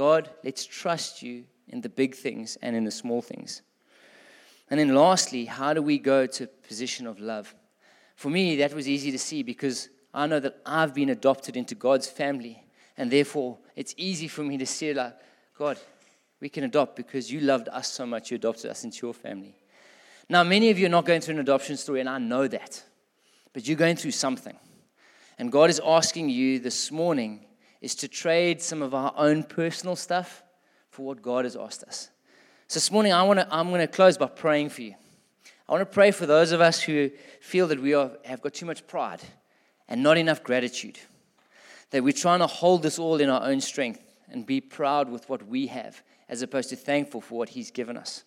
God, 0.02 0.32
let's 0.44 0.66
trust 0.66 1.22
you 1.22 1.44
in 1.68 1.82
the 1.82 1.88
big 1.88 2.16
things 2.16 2.58
and 2.64 2.76
in 2.76 2.86
the 2.86 2.90
small 2.90 3.22
things. 3.22 3.62
And 4.68 4.80
then 4.80 4.96
lastly, 4.96 5.46
how 5.46 5.76
do 5.76 5.84
we 5.84 6.00
go 6.00 6.26
to 6.26 6.48
position 6.48 7.06
of 7.06 7.20
love? 7.20 7.54
For 8.16 8.32
me, 8.32 8.56
that 8.56 8.74
was 8.74 8.90
easy 8.90 9.12
to 9.12 9.20
see 9.20 9.44
because 9.44 9.90
I 10.12 10.26
know 10.26 10.40
that 10.40 10.58
I've 10.66 10.96
been 10.96 11.10
adopted 11.10 11.56
into 11.56 11.76
God's 11.76 12.08
family. 12.08 12.64
And 12.98 13.12
therefore, 13.12 13.60
it's 13.76 13.94
easy 13.96 14.28
for 14.28 14.42
me 14.42 14.58
to 14.58 14.66
see, 14.66 14.92
like, 14.92 15.16
God, 15.56 15.78
we 16.40 16.50
can 16.50 16.64
adopt 16.64 16.96
because 16.96 17.32
you 17.32 17.40
loved 17.40 17.70
us 17.70 17.88
so 17.88 18.04
much, 18.04 18.32
you 18.32 18.38
adopted 18.38 18.72
us 18.72 18.84
into 18.84 19.06
your 19.06 19.14
family. 19.14 19.54
Now, 20.28 20.44
many 20.44 20.72
of 20.72 20.80
you 20.80 20.88
are 20.88 20.96
not 20.98 21.06
going 21.06 21.22
through 21.22 21.36
an 21.36 21.42
adoption 21.42 21.78
story, 21.78 22.00
and 22.00 22.10
I 22.10 22.18
know 22.18 22.48
that. 22.48 22.84
But 23.54 23.68
you're 23.68 23.78
going 23.78 23.98
through 23.98 24.12
something. 24.14 24.58
And 25.38 25.52
God 25.52 25.70
is 25.70 25.80
asking 25.86 26.30
you 26.30 26.58
this 26.58 26.90
morning 26.90 27.46
is 27.82 27.96
to 27.96 28.08
trade 28.08 28.62
some 28.62 28.82
of 28.82 28.94
our 28.94 29.14
own 29.18 29.44
personal 29.44 29.96
stuff 29.96 30.44
for 30.90 31.06
what 31.06 31.22
God 31.22 31.46
has 31.46 31.56
asked 31.56 31.84
us. 31.84 32.10
So 32.68 32.76
this 32.76 32.92
morning, 32.92 33.12
I 33.12 33.24
wanna, 33.24 33.48
I'm 33.52 33.70
going 33.70 33.82
to 33.82 33.88
close 33.88 34.18
by 34.18 34.28
praying 34.28 34.70
for 34.70 34.84
you. 34.84 34.96
I 35.68 35.74
want 35.74 35.82
to 35.82 35.94
pray 35.94 36.12
for 36.12 36.26
those 36.26 36.52
of 36.52 36.62
us 36.62 36.82
who 36.82 37.10
feel 37.40 37.68
that 37.68 37.82
we 37.82 37.94
are, 37.94 38.12
have 38.26 38.42
got 38.42 38.54
too 38.54 38.66
much 38.66 38.86
pride 38.88 39.22
and 39.88 40.04
not 40.04 40.18
enough 40.18 40.44
gratitude. 40.44 41.00
That 41.90 42.04
we're 42.04 42.14
trying 42.14 42.40
to 42.40 42.48
hold 42.48 42.84
this 42.84 43.00
all 43.00 43.20
in 43.20 43.30
our 43.30 43.44
own 43.44 43.62
strength 43.62 44.02
and 44.30 44.46
be 44.46 44.62
proud 44.62 45.10
with 45.10 45.28
what 45.30 45.48
we 45.48 45.68
have 45.68 46.02
as 46.30 46.42
opposed 46.42 46.70
to 46.70 46.76
thankful 46.76 47.22
for 47.22 47.38
what 47.38 47.50
He's 47.50 47.72
given 47.72 47.98
us. 47.98 48.24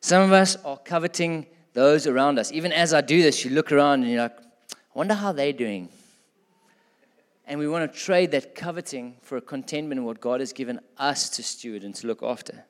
Some 0.00 0.22
of 0.22 0.32
us 0.32 0.56
are 0.64 0.78
coveting 0.78 1.46
those 1.72 2.06
around 2.06 2.38
us. 2.38 2.50
Even 2.52 2.72
as 2.72 2.94
I 2.94 3.02
do 3.02 3.22
this, 3.22 3.44
you 3.44 3.50
look 3.50 3.72
around 3.72 4.02
and 4.02 4.10
you're 4.10 4.22
like, 4.22 4.38
I 4.38 4.98
wonder 4.98 5.14
how 5.14 5.32
they're 5.32 5.52
doing. 5.52 5.90
And 7.50 7.58
we 7.58 7.66
want 7.66 7.92
to 7.92 7.98
trade 7.98 8.30
that 8.30 8.54
coveting 8.54 9.16
for 9.22 9.36
a 9.36 9.40
contentment 9.40 9.98
in 9.98 10.04
what 10.04 10.20
God 10.20 10.38
has 10.38 10.52
given 10.52 10.78
us 10.98 11.28
to 11.30 11.42
steward 11.42 11.82
and 11.82 11.92
to 11.96 12.06
look 12.06 12.22
after. 12.22 12.64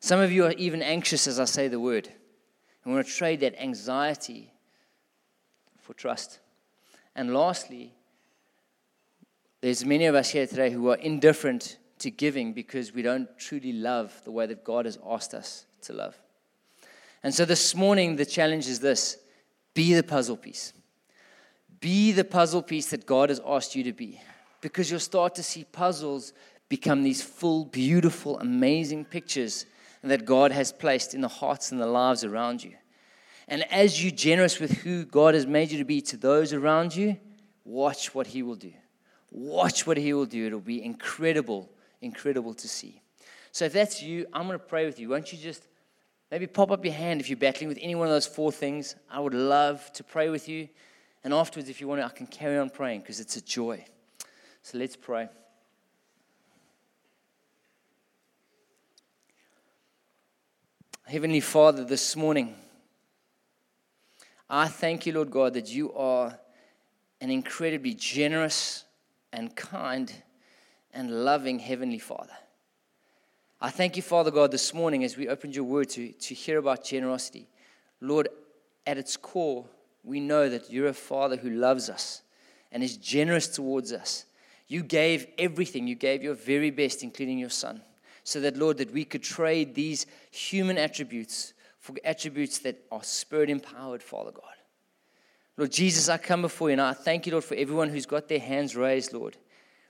Some 0.00 0.18
of 0.18 0.32
you 0.32 0.46
are 0.46 0.52
even 0.54 0.82
anxious 0.82 1.28
as 1.28 1.38
I 1.38 1.44
say 1.44 1.68
the 1.68 1.78
word. 1.78 2.08
And 2.08 2.92
we 2.92 2.94
want 2.94 3.06
to 3.06 3.12
trade 3.12 3.38
that 3.38 3.62
anxiety 3.62 4.52
for 5.78 5.94
trust. 5.94 6.40
And 7.14 7.32
lastly, 7.32 7.94
there's 9.60 9.84
many 9.84 10.06
of 10.06 10.16
us 10.16 10.30
here 10.30 10.48
today 10.48 10.70
who 10.70 10.90
are 10.90 10.96
indifferent 10.96 11.78
to 12.00 12.10
giving 12.10 12.52
because 12.52 12.92
we 12.92 13.02
don't 13.02 13.28
truly 13.38 13.74
love 13.74 14.12
the 14.24 14.32
way 14.32 14.46
that 14.46 14.64
God 14.64 14.86
has 14.86 14.98
asked 15.08 15.34
us 15.34 15.66
to 15.82 15.92
love. 15.92 16.20
And 17.22 17.32
so 17.32 17.44
this 17.44 17.76
morning, 17.76 18.16
the 18.16 18.26
challenge 18.26 18.66
is 18.66 18.80
this 18.80 19.18
be 19.72 19.94
the 19.94 20.02
puzzle 20.02 20.36
piece. 20.36 20.72
Be 21.84 22.12
the 22.12 22.24
puzzle 22.24 22.62
piece 22.62 22.86
that 22.86 23.04
God 23.04 23.28
has 23.28 23.42
asked 23.46 23.74
you 23.74 23.84
to 23.84 23.92
be. 23.92 24.18
Because 24.62 24.90
you'll 24.90 25.00
start 25.00 25.34
to 25.34 25.42
see 25.42 25.64
puzzles 25.64 26.32
become 26.70 27.02
these 27.02 27.20
full, 27.20 27.66
beautiful, 27.66 28.38
amazing 28.38 29.04
pictures 29.04 29.66
that 30.02 30.24
God 30.24 30.50
has 30.50 30.72
placed 30.72 31.12
in 31.12 31.20
the 31.20 31.28
hearts 31.28 31.72
and 31.72 31.78
the 31.78 31.86
lives 31.86 32.24
around 32.24 32.64
you. 32.64 32.72
And 33.48 33.70
as 33.70 34.02
you're 34.02 34.14
generous 34.14 34.58
with 34.58 34.78
who 34.78 35.04
God 35.04 35.34
has 35.34 35.44
made 35.44 35.72
you 35.72 35.76
to 35.76 35.84
be 35.84 36.00
to 36.00 36.16
those 36.16 36.54
around 36.54 36.96
you, 36.96 37.18
watch 37.66 38.14
what 38.14 38.28
He 38.28 38.42
will 38.42 38.54
do. 38.54 38.72
Watch 39.30 39.86
what 39.86 39.98
He 39.98 40.14
will 40.14 40.24
do. 40.24 40.46
It'll 40.46 40.60
be 40.60 40.82
incredible, 40.82 41.68
incredible 42.00 42.54
to 42.54 42.66
see. 42.66 43.02
So 43.52 43.66
if 43.66 43.74
that's 43.74 44.02
you, 44.02 44.26
I'm 44.32 44.46
going 44.46 44.58
to 44.58 44.64
pray 44.64 44.86
with 44.86 44.98
you. 44.98 45.10
Won't 45.10 45.34
you 45.34 45.38
just 45.38 45.68
maybe 46.30 46.46
pop 46.46 46.70
up 46.70 46.82
your 46.82 46.94
hand 46.94 47.20
if 47.20 47.28
you're 47.28 47.36
battling 47.36 47.68
with 47.68 47.78
any 47.82 47.94
one 47.94 48.06
of 48.06 48.12
those 48.14 48.26
four 48.26 48.50
things? 48.50 48.96
I 49.10 49.20
would 49.20 49.34
love 49.34 49.92
to 49.92 50.02
pray 50.02 50.30
with 50.30 50.48
you. 50.48 50.70
And 51.24 51.32
afterwards, 51.32 51.70
if 51.70 51.80
you 51.80 51.88
want 51.88 52.02
to, 52.02 52.04
I 52.04 52.10
can 52.10 52.26
carry 52.26 52.58
on 52.58 52.68
praying 52.68 53.00
because 53.00 53.18
it's 53.18 53.36
a 53.36 53.40
joy. 53.40 53.84
So 54.62 54.78
let's 54.78 54.94
pray. 54.94 55.28
Heavenly 61.06 61.40
Father, 61.40 61.84
this 61.84 62.14
morning, 62.14 62.54
I 64.48 64.68
thank 64.68 65.06
you, 65.06 65.14
Lord 65.14 65.30
God, 65.30 65.54
that 65.54 65.70
you 65.70 65.92
are 65.94 66.38
an 67.20 67.30
incredibly 67.30 67.94
generous 67.94 68.84
and 69.32 69.54
kind 69.56 70.12
and 70.92 71.24
loving 71.24 71.58
Heavenly 71.58 71.98
Father. 71.98 72.32
I 73.60 73.70
thank 73.70 73.96
you, 73.96 74.02
Father 74.02 74.30
God, 74.30 74.50
this 74.50 74.74
morning 74.74 75.04
as 75.04 75.16
we 75.16 75.28
opened 75.28 75.56
your 75.56 75.64
word 75.64 75.88
to, 75.90 76.12
to 76.12 76.34
hear 76.34 76.58
about 76.58 76.84
generosity. 76.84 77.48
Lord, 78.00 78.28
at 78.86 78.98
its 78.98 79.16
core, 79.16 79.64
we 80.04 80.20
know 80.20 80.48
that 80.48 80.70
you're 80.70 80.88
a 80.88 80.94
father 80.94 81.36
who 81.36 81.50
loves 81.50 81.88
us 81.88 82.22
and 82.70 82.82
is 82.82 82.96
generous 82.96 83.48
towards 83.48 83.92
us. 83.92 84.26
You 84.68 84.82
gave 84.82 85.26
everything, 85.38 85.86
you 85.86 85.94
gave 85.94 86.22
your 86.22 86.34
very 86.34 86.70
best, 86.70 87.02
including 87.02 87.38
your 87.38 87.50
son, 87.50 87.82
so 88.22 88.40
that, 88.40 88.56
Lord, 88.56 88.78
that 88.78 88.92
we 88.92 89.04
could 89.04 89.22
trade 89.22 89.74
these 89.74 90.06
human 90.30 90.78
attributes 90.78 91.54
for 91.78 91.94
attributes 92.04 92.60
that 92.60 92.82
are 92.90 93.02
spirit 93.02 93.50
empowered, 93.50 94.02
Father 94.02 94.30
God. 94.30 94.42
Lord 95.56 95.70
Jesus, 95.70 96.08
I 96.08 96.16
come 96.16 96.40
before 96.42 96.68
you 96.68 96.72
and 96.72 96.80
I 96.80 96.94
thank 96.94 97.26
you, 97.26 97.32
Lord, 97.32 97.44
for 97.44 97.54
everyone 97.54 97.90
who's 97.90 98.06
got 98.06 98.28
their 98.28 98.40
hands 98.40 98.74
raised, 98.74 99.12
Lord, 99.12 99.36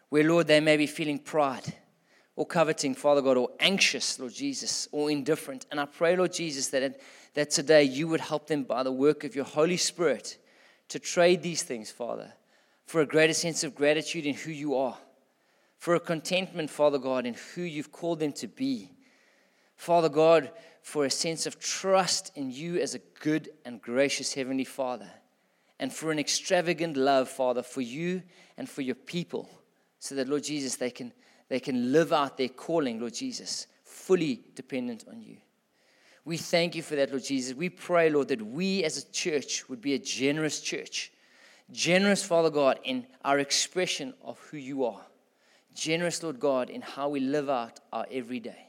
where, 0.09 0.29
Lord, 0.29 0.47
they 0.47 0.61
may 0.61 0.77
be 0.77 0.87
feeling 0.87 1.19
pride 1.19 1.73
or 2.37 2.47
coveting, 2.47 2.95
Father 2.95 3.23
God, 3.23 3.37
or 3.37 3.51
anxious, 3.61 4.19
Lord 4.19 4.33
Jesus, 4.33 4.89
or 4.91 5.11
indifferent. 5.11 5.67
And 5.71 5.79
I 5.79 5.85
pray, 5.85 6.17
Lord 6.17 6.33
Jesus, 6.33 6.69
that, 6.69 7.01
that 7.35 7.51
today 7.51 7.85
you 7.85 8.09
would 8.09 8.21
help 8.21 8.47
them 8.49 8.65
by 8.65 8.83
the 8.83 8.93
work 8.93 9.25
of 9.25 9.37
your 9.37 9.45
Holy 9.45 9.77
Spirit 9.77 10.39
to 10.89 10.99
trade 10.99 11.43
these 11.43 11.63
things, 11.63 11.91
Father, 11.91 12.33
for 12.87 13.01
a 13.01 13.07
greater 13.07 13.33
sense 13.33 13.65
of 13.65 13.75
gratitude 13.75 14.27
in 14.27 14.35
who 14.35 14.51
you 14.51 14.75
are, 14.75 14.99
for 15.79 15.95
a 15.95 16.01
contentment, 16.01 16.71
Father 16.71 16.99
God, 16.99 17.25
in 17.25 17.35
who 17.55 17.63
you've 17.63 17.93
called 17.93 18.19
them 18.19 18.33
to 18.33 18.49
be. 18.49 18.91
Father 19.77 20.09
God, 20.09 20.51
for 20.83 21.05
a 21.05 21.11
sense 21.11 21.47
of 21.47 21.59
trust 21.59 22.31
in 22.37 22.51
you 22.51 22.79
as 22.79 22.95
a 22.95 23.01
good 23.21 23.51
and 23.65 23.81
gracious 23.81 24.35
Heavenly 24.35 24.65
Father, 24.65 25.11
and 25.81 25.93
for 25.93 26.11
an 26.11 26.19
extravagant 26.19 26.97
love, 26.97 27.29
Father, 27.29 27.63
for 27.63 27.81
you 27.81 28.23
and 28.57 28.69
for 28.69 28.83
your 28.83 28.95
people, 28.95 29.49
so 29.99 30.15
that, 30.15 30.29
Lord 30.29 30.45
Jesus, 30.45 30.77
they 30.77 30.91
can 30.91 31.13
they 31.49 31.61
can 31.61 31.93
live 31.93 32.13
out 32.13 32.37
their 32.37 32.49
calling, 32.49 33.01
Lord 33.01 33.15
Jesus, 33.15 33.67
fully 33.85 34.41
dependent 34.55 35.05
on 35.09 35.23
you. 35.23 35.37
We 36.25 36.37
thank 36.39 36.75
you 36.75 36.83
for 36.83 36.97
that, 36.97 37.11
Lord 37.11 37.25
Jesus. 37.25 37.55
We 37.55 37.69
pray, 37.69 38.09
Lord, 38.09 38.29
that 38.29 38.45
we 38.45 38.83
as 38.83 38.97
a 38.97 39.11
church 39.13 39.69
would 39.69 39.81
be 39.81 39.95
a 39.95 39.99
generous 39.99 40.61
church. 40.61 41.13
Generous, 41.71 42.25
Father 42.25 42.51
God, 42.51 42.79
in 42.85 43.07
our 43.25 43.39
expression 43.39 44.15
of 44.23 44.39
who 44.51 44.57
you 44.57 44.85
are. 44.85 45.01
Generous, 45.75 46.23
Lord 46.23 46.41
God, 46.41 46.71
in 46.71 46.81
how 46.81 47.09
we 47.09 47.21
live 47.21 47.51
out 47.51 47.81
our 47.93 48.07
everyday. 48.11 48.69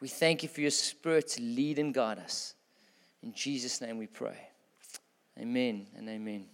We 0.00 0.08
thank 0.08 0.42
you 0.42 0.48
for 0.48 0.60
your 0.60 0.70
spirit 0.70 1.28
to 1.28 1.42
lead 1.42 1.78
and 1.78 1.94
guide 1.94 2.18
us. 2.18 2.54
In 3.22 3.32
Jesus' 3.32 3.80
name 3.80 3.96
we 3.96 4.06
pray. 4.06 4.36
Amen 5.38 5.86
and 5.96 6.08
amen. 6.08 6.53